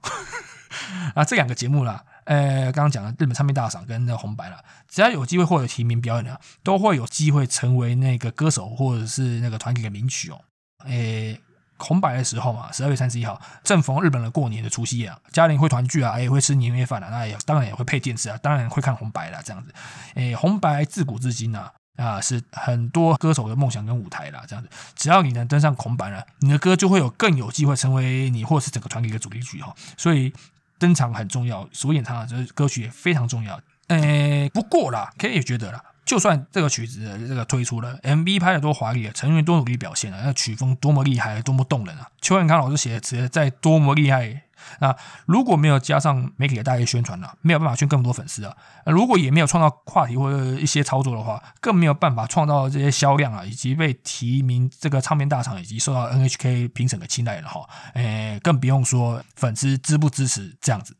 [1.15, 10.41] 啊，这两个节目啦，呃，刚刚讲的日本唱片大赏跟那红白啦，只要有机会获得提名表演的，都会有机会成为那个歌手或者是那个团体的名曲哦。
[10.85, 11.41] 诶。
[11.81, 19.73] 红白的时候嘛，十二月三十一号正逢日本的过年的除夕夜啊，家庭会团聚啊，也会吃年夜饭啊，那也当然也会配电视啊，当然会看红白啦，这样子。
[20.15, 24.69] 诶，红白自古至今啊，啊是很多歌手的梦想跟舞台啦，这样子。
[24.95, 29.73] 只要你能登上红白了，你的歌就会有更有机会成为你或是整个团体的主题曲哈。
[29.97, 30.33] 所以
[30.77, 33.59] 登场很重要，所演唱的这歌曲也非常重要。
[33.87, 35.83] 诶，不过啦，可以觉得啦。
[36.11, 42.05] 就算这个曲子这个推出了，MV 拍的多华丽，成员多努力表现了，那曲风多么厉害，多么动人啊！
[42.19, 44.41] 邱永康老师写的词在多么厉害。
[44.81, 44.93] 那
[45.25, 48.53] 如果没有加上媒体的大力宣传呢，没有办法圈更多粉丝啊。
[48.85, 57.61] 如果也没有创造话题或者一些操作的话，更没有办法创造这些销量啊，以及被提名这个唱片大厂以及受到 NHK 评审的青睐了哈。
[57.93, 60.97] 诶，更不用说粉丝支不支持这样子。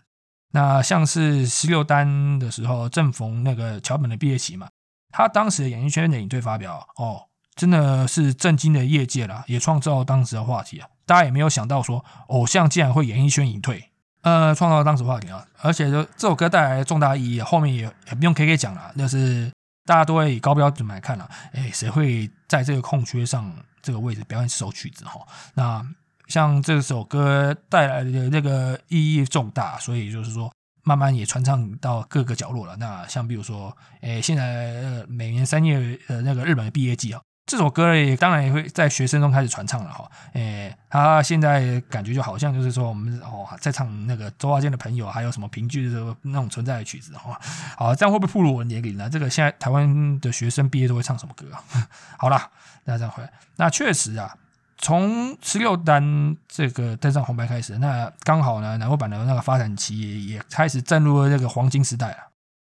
[0.53, 4.69] 那像是十六单的时候，正逢那个桥本的毕业期嘛，
[5.11, 10.87] 他当时的演艺圈的引退发表哦，真的是震惊了业界了，也创造当时的话题啊。
[11.05, 13.91] 大家也没有想到说，偶像竟然会演艺圈隐退，
[14.21, 19.51] 呃，创造当时话题啊，而且就这首歌带来的重大意义，后面也也不用 K K 讲了，就是
[19.85, 25.19] 大家都会以高标准来看了，哎，谁会在这个空缺上这个位置表演这首曲子哈？
[25.55, 25.85] 那
[26.27, 30.49] 像这首歌带来的那个意义重大，所以就是说
[30.83, 32.75] 慢慢也传唱到各个角落了。
[32.77, 34.43] 那像比如说，诶，现在
[34.81, 37.21] 呃每年三月呃那个日本的毕业季啊。
[37.47, 47.37] 这首歌也当然也会在学生中开始传唱了哈，诶，他现在感觉就好像就是说我们哦在唱那个周华健的朋友，还有什么评剧的那种存在的曲子哈，
[47.75, 49.09] 好，这样会不会暴露我年龄呢？
[49.09, 51.61] 这个现在台湾的学生毕业都会唱什么歌啊？
[52.17, 52.49] 好了，
[52.85, 54.33] 那这样回来，那确实啊，
[54.81, 62.17] 从十六单这个登上红白开始，那刚好呢，南国版的那个发展期也开始进入了这个黄金时代了，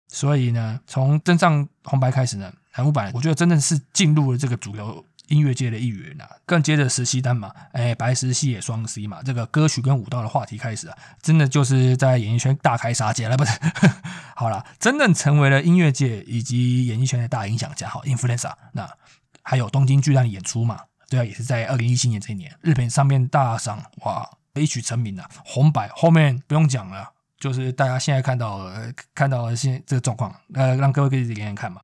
[0.08, 2.52] 所以呢，从登上红白开始呢。
[2.76, 6.28] 台舞版，我觉得真的是进入了这个主流音乐界的一员啊。
[6.44, 13.52] 更接着十七单嘛，哎，白石系也双 C 嘛，这个歌曲跟舞蹈的话题开始啊，真的就是在演艺圈大开杀戒了，不是？
[14.34, 18.52] 好了，真正成为了音乐界以及演艺圈的大影响家，好，influencer。
[18.72, 18.90] 那
[19.44, 20.80] 还有东京巨蛋的演出嘛？
[21.14, 27.08] 对啊，也是在二零一七年这一年，日本上面大赏哇，一曲成名啊，红白后面不用讲了，
[27.38, 28.68] 就是大家现在看到
[29.14, 31.80] 看到现这个状况，呃，让各位可以连连看嘛。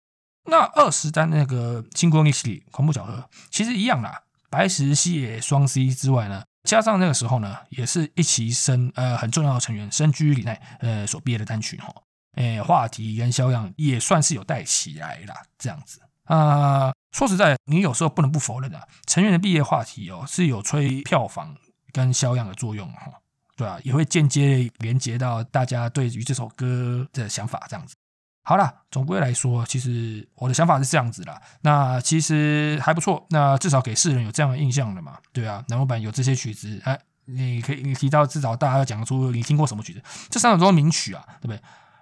[0.46, 4.20] 那二十单那个《星光逆袭》恐怖巧合，其实一样啦。
[4.50, 11.94] 白石系列双 C 之外呢，加上那个时候呢，也是一起生呃很重要的成员深居里奈呃所毕业的单曲哈，
[12.34, 15.36] 诶话题跟销量也算是有带起来啦。
[15.56, 16.92] 这样子啊。
[17.12, 21.56] 说实在，你有时候不能不否认的，成员的毕业话题哦是有吹票房
[21.92, 23.12] 跟销量的作用哈，
[23.56, 27.94] 对啊，也会间接连接到大家对于这首歌的想法这样子。
[28.42, 31.40] 好了，总归来说，其实我的想法是这样子啦。
[31.60, 35.18] 那其实还不错，那至少给世人有这样的印象了嘛？
[35.32, 41.60] 对啊，南无版有这些曲子，哎，你可以你提到至少大家要讲出你听过什么曲子，这三首都是名曲啊，对不对？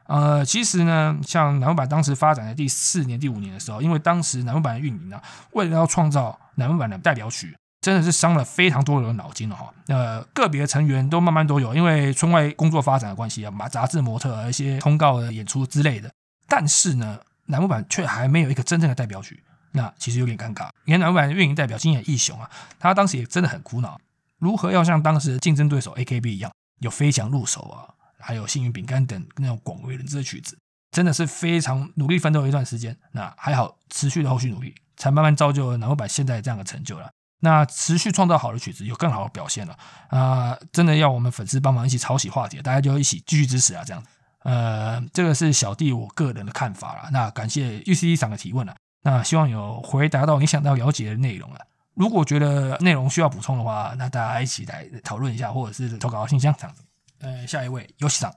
[0.09, 5.21] 呃，其实呢，像南无版当时发展的第四年、第五年的时候，因为当时南无版的运营呢，
[5.53, 9.71] 为了要创造南无版的代表曲，真的是伤了非常多人的脑筋了哈。
[9.89, 16.11] 呃，个别成员都慢慢都有，因为村外工作发展的关系啊，把杂志模特、一些通告的演出之类的。
[16.49, 19.43] 但是呢，南木版却还没有一个真正的代表曲，
[19.73, 20.71] 那其实有点尴尬。
[20.87, 22.49] 因为楠木版的运营代表金野义雄啊，
[22.79, 24.01] 他当时也真的很苦恼，
[24.39, 26.51] 如何要像当时的竞争对手 AKB 一样，
[26.81, 30.59] 有飞翔入手啊，还有幸运饼干等那种广为人知的曲子，
[30.91, 32.97] 真的是非常努力奋斗一段时间。
[33.13, 37.11] 那还好，持续的后续努力，才慢慢造就了楠木版现在这样的成就了。
[37.41, 40.59] 那持续创造好的曲子，有更好的表现了啊！
[40.73, 44.09] 真的要我们粉丝帮忙一起抄起话题，大家就一起继续支持啊，这样子。
[44.41, 47.11] 呃，这个是小弟我个人的看法了。
[47.13, 48.75] 那感谢 U C 长的提问了。
[49.03, 51.61] 那希望有回答到你想要了解的内容了。
[51.95, 56.83] 如果觉得内容需要补充的话，那大家一起来讨论一下，或者是投稿信箱这样子。
[57.21, 58.33] 呃，下一位游戏长，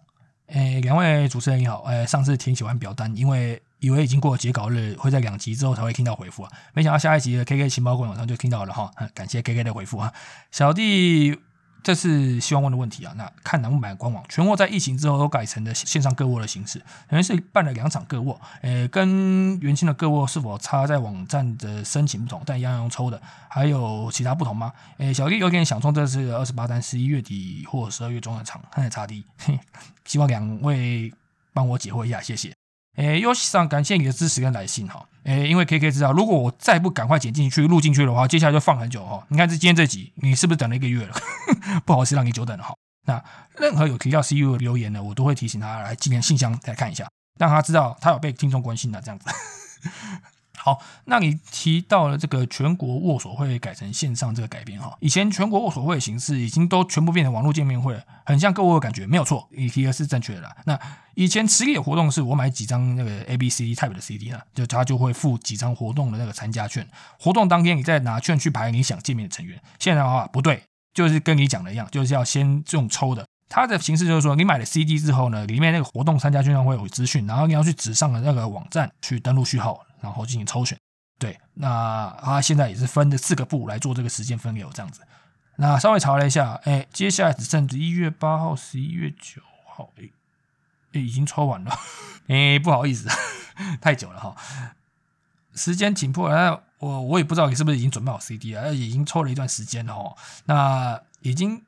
[0.48, 1.84] 诶，两位主持人你好。
[1.84, 6.52] 诶，上次挺喜欢表单，因为以为已经过了截稿日，会在两集之后才会听到回复啊。
[6.74, 8.92] 没想到下一集的 K K 情报官网上就听到了哈。
[9.14, 10.12] 感谢 K K 的回复啊，
[10.52, 11.51] 小弟。
[11.84, 13.14] 这是希望问的问题啊。
[13.18, 18.40] 那看能不能买官网，全货在疫情之后都改成了线上购物的形式，等于是办了两场购物。
[18.62, 24.72] 呃，跟原先的购物是否差在网站的申请不同，但一样用抽的，还有其他不同吗？
[24.98, 29.26] 诶，小弟有点想冲这次二十八单，十一月底或十二月中的场，看差低。
[30.06, 31.12] 希望两位
[31.54, 32.61] 帮我解惑一下，谢谢。
[33.02, 35.04] 诶，游戏上感谢你的支持跟来信哈。
[35.24, 39.26] 诶，因为 K K 知道，如果我再不赶快剪进去录进去的话，接下来就放很久哈。
[39.30, 41.16] 你看这今天这集，你是不是等了一个月了？
[41.84, 42.76] 不好意思让你久等了哈。
[43.08, 43.24] 那
[43.58, 49.26] 任何有提到 C U 的留言呢，我都会提醒他来今天信箱再看一下，让他知道他有被听众关心的这样子。
[50.64, 60.56] 好，那你提到了这个全国握手会改成线上这个改变哈，以前全国握手会的形式已经都全部变成网络见面会了，很像购物的感觉，没有错，你提的是正确的啦。
[60.66, 60.80] 那
[61.16, 66.88] 以前实力的活动是我买几张那个 A B C D type 的 C D 呢，就他就会付几张活动的那个参加券，
[67.20, 69.60] 活动当天你再拿券去排你想见面的成员。
[69.80, 73.26] 现在的话不对，就是跟你讲的一样，就是要先这种抽的。
[73.50, 79.78] 它的形式就是说，你买了 CD 之后呢，里面那个活动参加券上会有资讯，然后你要去纸上的那个网站去登录序号。
[80.02, 80.78] 然后进行抽选。
[81.18, 85.02] 对，那他现在也是分的四个部来做这个时间分流这样子。
[85.58, 90.10] 那稍微查了一下，哎，接下来只剩一月八号、十一月九号，哎，
[90.94, 91.72] 已经抽完了，
[92.28, 93.08] 哎，不好意思，
[93.80, 94.36] 太久了哈，
[95.54, 101.64] 时间紧迫，那我我也不知道你是不是已经准备好 CD 了，已经抽了一段时间了哈，那已经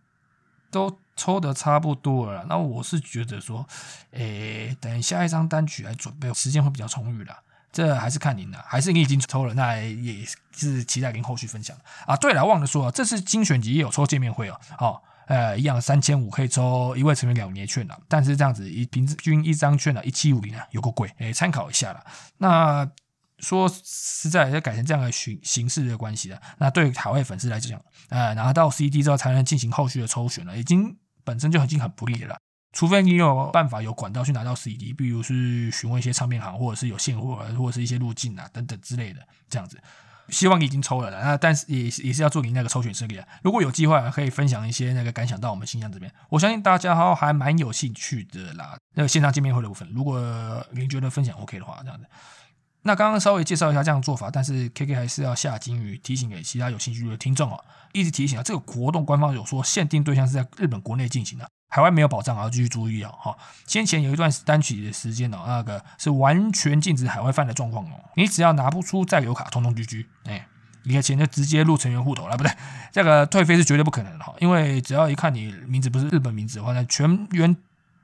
[0.71, 3.67] 都抽的差不多了，那我是觉得说，
[4.11, 7.43] 哎，等下一张单曲来准备，时间会比较充裕了。
[7.73, 10.23] 这还是看您的，还是你已经抽了，那也
[10.55, 12.15] 是期待您后续分享啊。
[12.15, 14.59] 对了，忘了说，这次精选集也有抽见面会哦。
[14.77, 22.05] 好，呃，一样三千五可以抽一位成员两年券的，但是这样子一平均一张券呢一七五零啊，有个贵，哎，参考一下了。
[22.37, 22.87] 那
[23.39, 32.37] 说实在，要改成这样的形形式的关系的，那对海外粉丝来讲，呃，拿到 CD 之后才能进行后续的抽选了，已经本身就已经很不利了。
[32.73, 39.79] 除非你有办法有管道去拿到 CD，比如是询问一些唱片行，或者是有现货，或者是一些路径啊等等之类的，这样子。
[40.29, 43.27] 希望已经抽了了，那但是也也是要做你那个抽选设计啊。
[43.43, 48.77] 如果有机会，可以分享一些那个感想到我们新疆这边，我相信大家还还蛮有兴趣的啦。
[48.95, 52.05] 那个线上见面会的部分，如果您觉得分享 OK 的话，这样子。
[52.85, 57.63] 那刚刚稍微介绍一下这样的做法，但是 K K 还是要下金鱼提醒给其他有兴趣的听众哦，
[57.93, 63.35] 一直提醒啊，这个活动官方有说限定对象是在日本国内进行的，海外没有保障，要继续注意啊哈。
[63.65, 70.45] 先前有一段单曲的时间哦，那个是完全禁止海外犯的状况哦，你只要拿不出在留卡，通通 GG，哎，
[70.83, 72.51] 你的钱就直接入成员户头了，不对，
[72.91, 77.55] 这个退费是绝对不可能的哈，因为只要一看你名字不是日本名字的话，那全员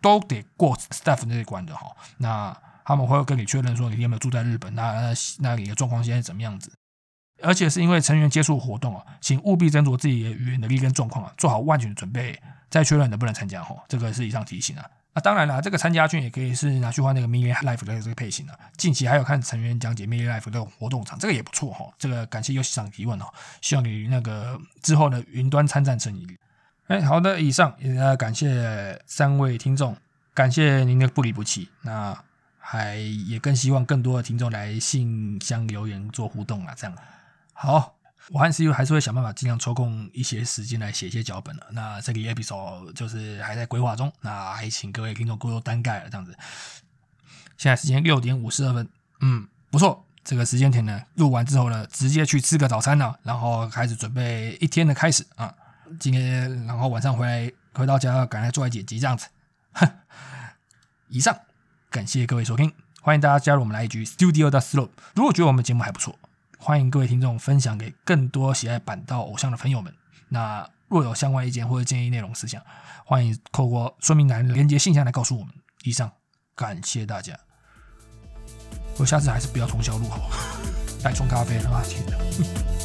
[0.02, 1.88] 都得过 staff 那一关的哈，
[2.20, 2.56] 那。
[2.90, 6.72] 他们会跟你确认说你有没有住在日本，那那你的状况现在怎么样子？
[7.44, 13.76] 而且是因为成员接触活动啊，请务必斟酌自己的语言能力跟状况啊，做好万全的准备，再确认能不能参加哈。
[13.88, 14.84] 这个是以上提醒啊。
[15.14, 18.60] 那，当然了，这个参加券也可以是拿去换那个 mini life 的这个配型的。
[18.76, 21.86] 近期还有看成员讲解 mini life 的活动场，这个也不错哈。
[22.00, 23.26] 这个感谢游戏上提问哦，
[23.62, 26.26] 希望你那个之后的云端参战成绩。
[26.88, 29.96] 哎，好的，以上也感谢三位听众，
[30.34, 31.70] 感谢您的不离不弃。
[31.84, 32.18] 那。
[32.60, 36.96] 还也更希望更多的听众来信箱留言做互动啊，这样
[37.54, 37.96] 好，
[38.30, 41.66] 我和 CU 还是会想办法尽量抽空一些时间来写一些脚本的。
[41.72, 46.38] 那这个 episode 就是还在规划中，那还请各位听众多多担待了，这样子。
[47.58, 48.88] 现在时间六点五十二分，
[49.22, 55.54] 嗯，不错，这个时间点呢，录完之后呢，直接去吃个早餐呢，然后开始准备一天的开始啊。
[56.00, 59.28] 今天然后晚上回来回到家，赶快做一剪辑这样子。
[59.74, 59.90] 哼，
[61.08, 61.36] 以上。
[61.90, 62.72] 感谢各位收听，
[63.02, 64.92] 欢迎大家加入我们来一局 Studio 的 Slope。
[65.16, 66.16] 如果觉得我们节目还不错，
[66.60, 69.92] 欢迎各位听众分享给更多喜爱板道偶像的朋友们。
[70.28, 72.62] 那若有相关意见或者建议内容思想，
[73.06, 75.52] 欢迎透过说明栏连接信箱来告诉我们。
[75.82, 76.12] 以上，
[76.54, 77.36] 感谢大家。
[79.00, 80.30] 我下次还是不要通宵录好，
[81.04, 81.82] 来冲咖啡了啊！
[81.88, 82.79] 天哪。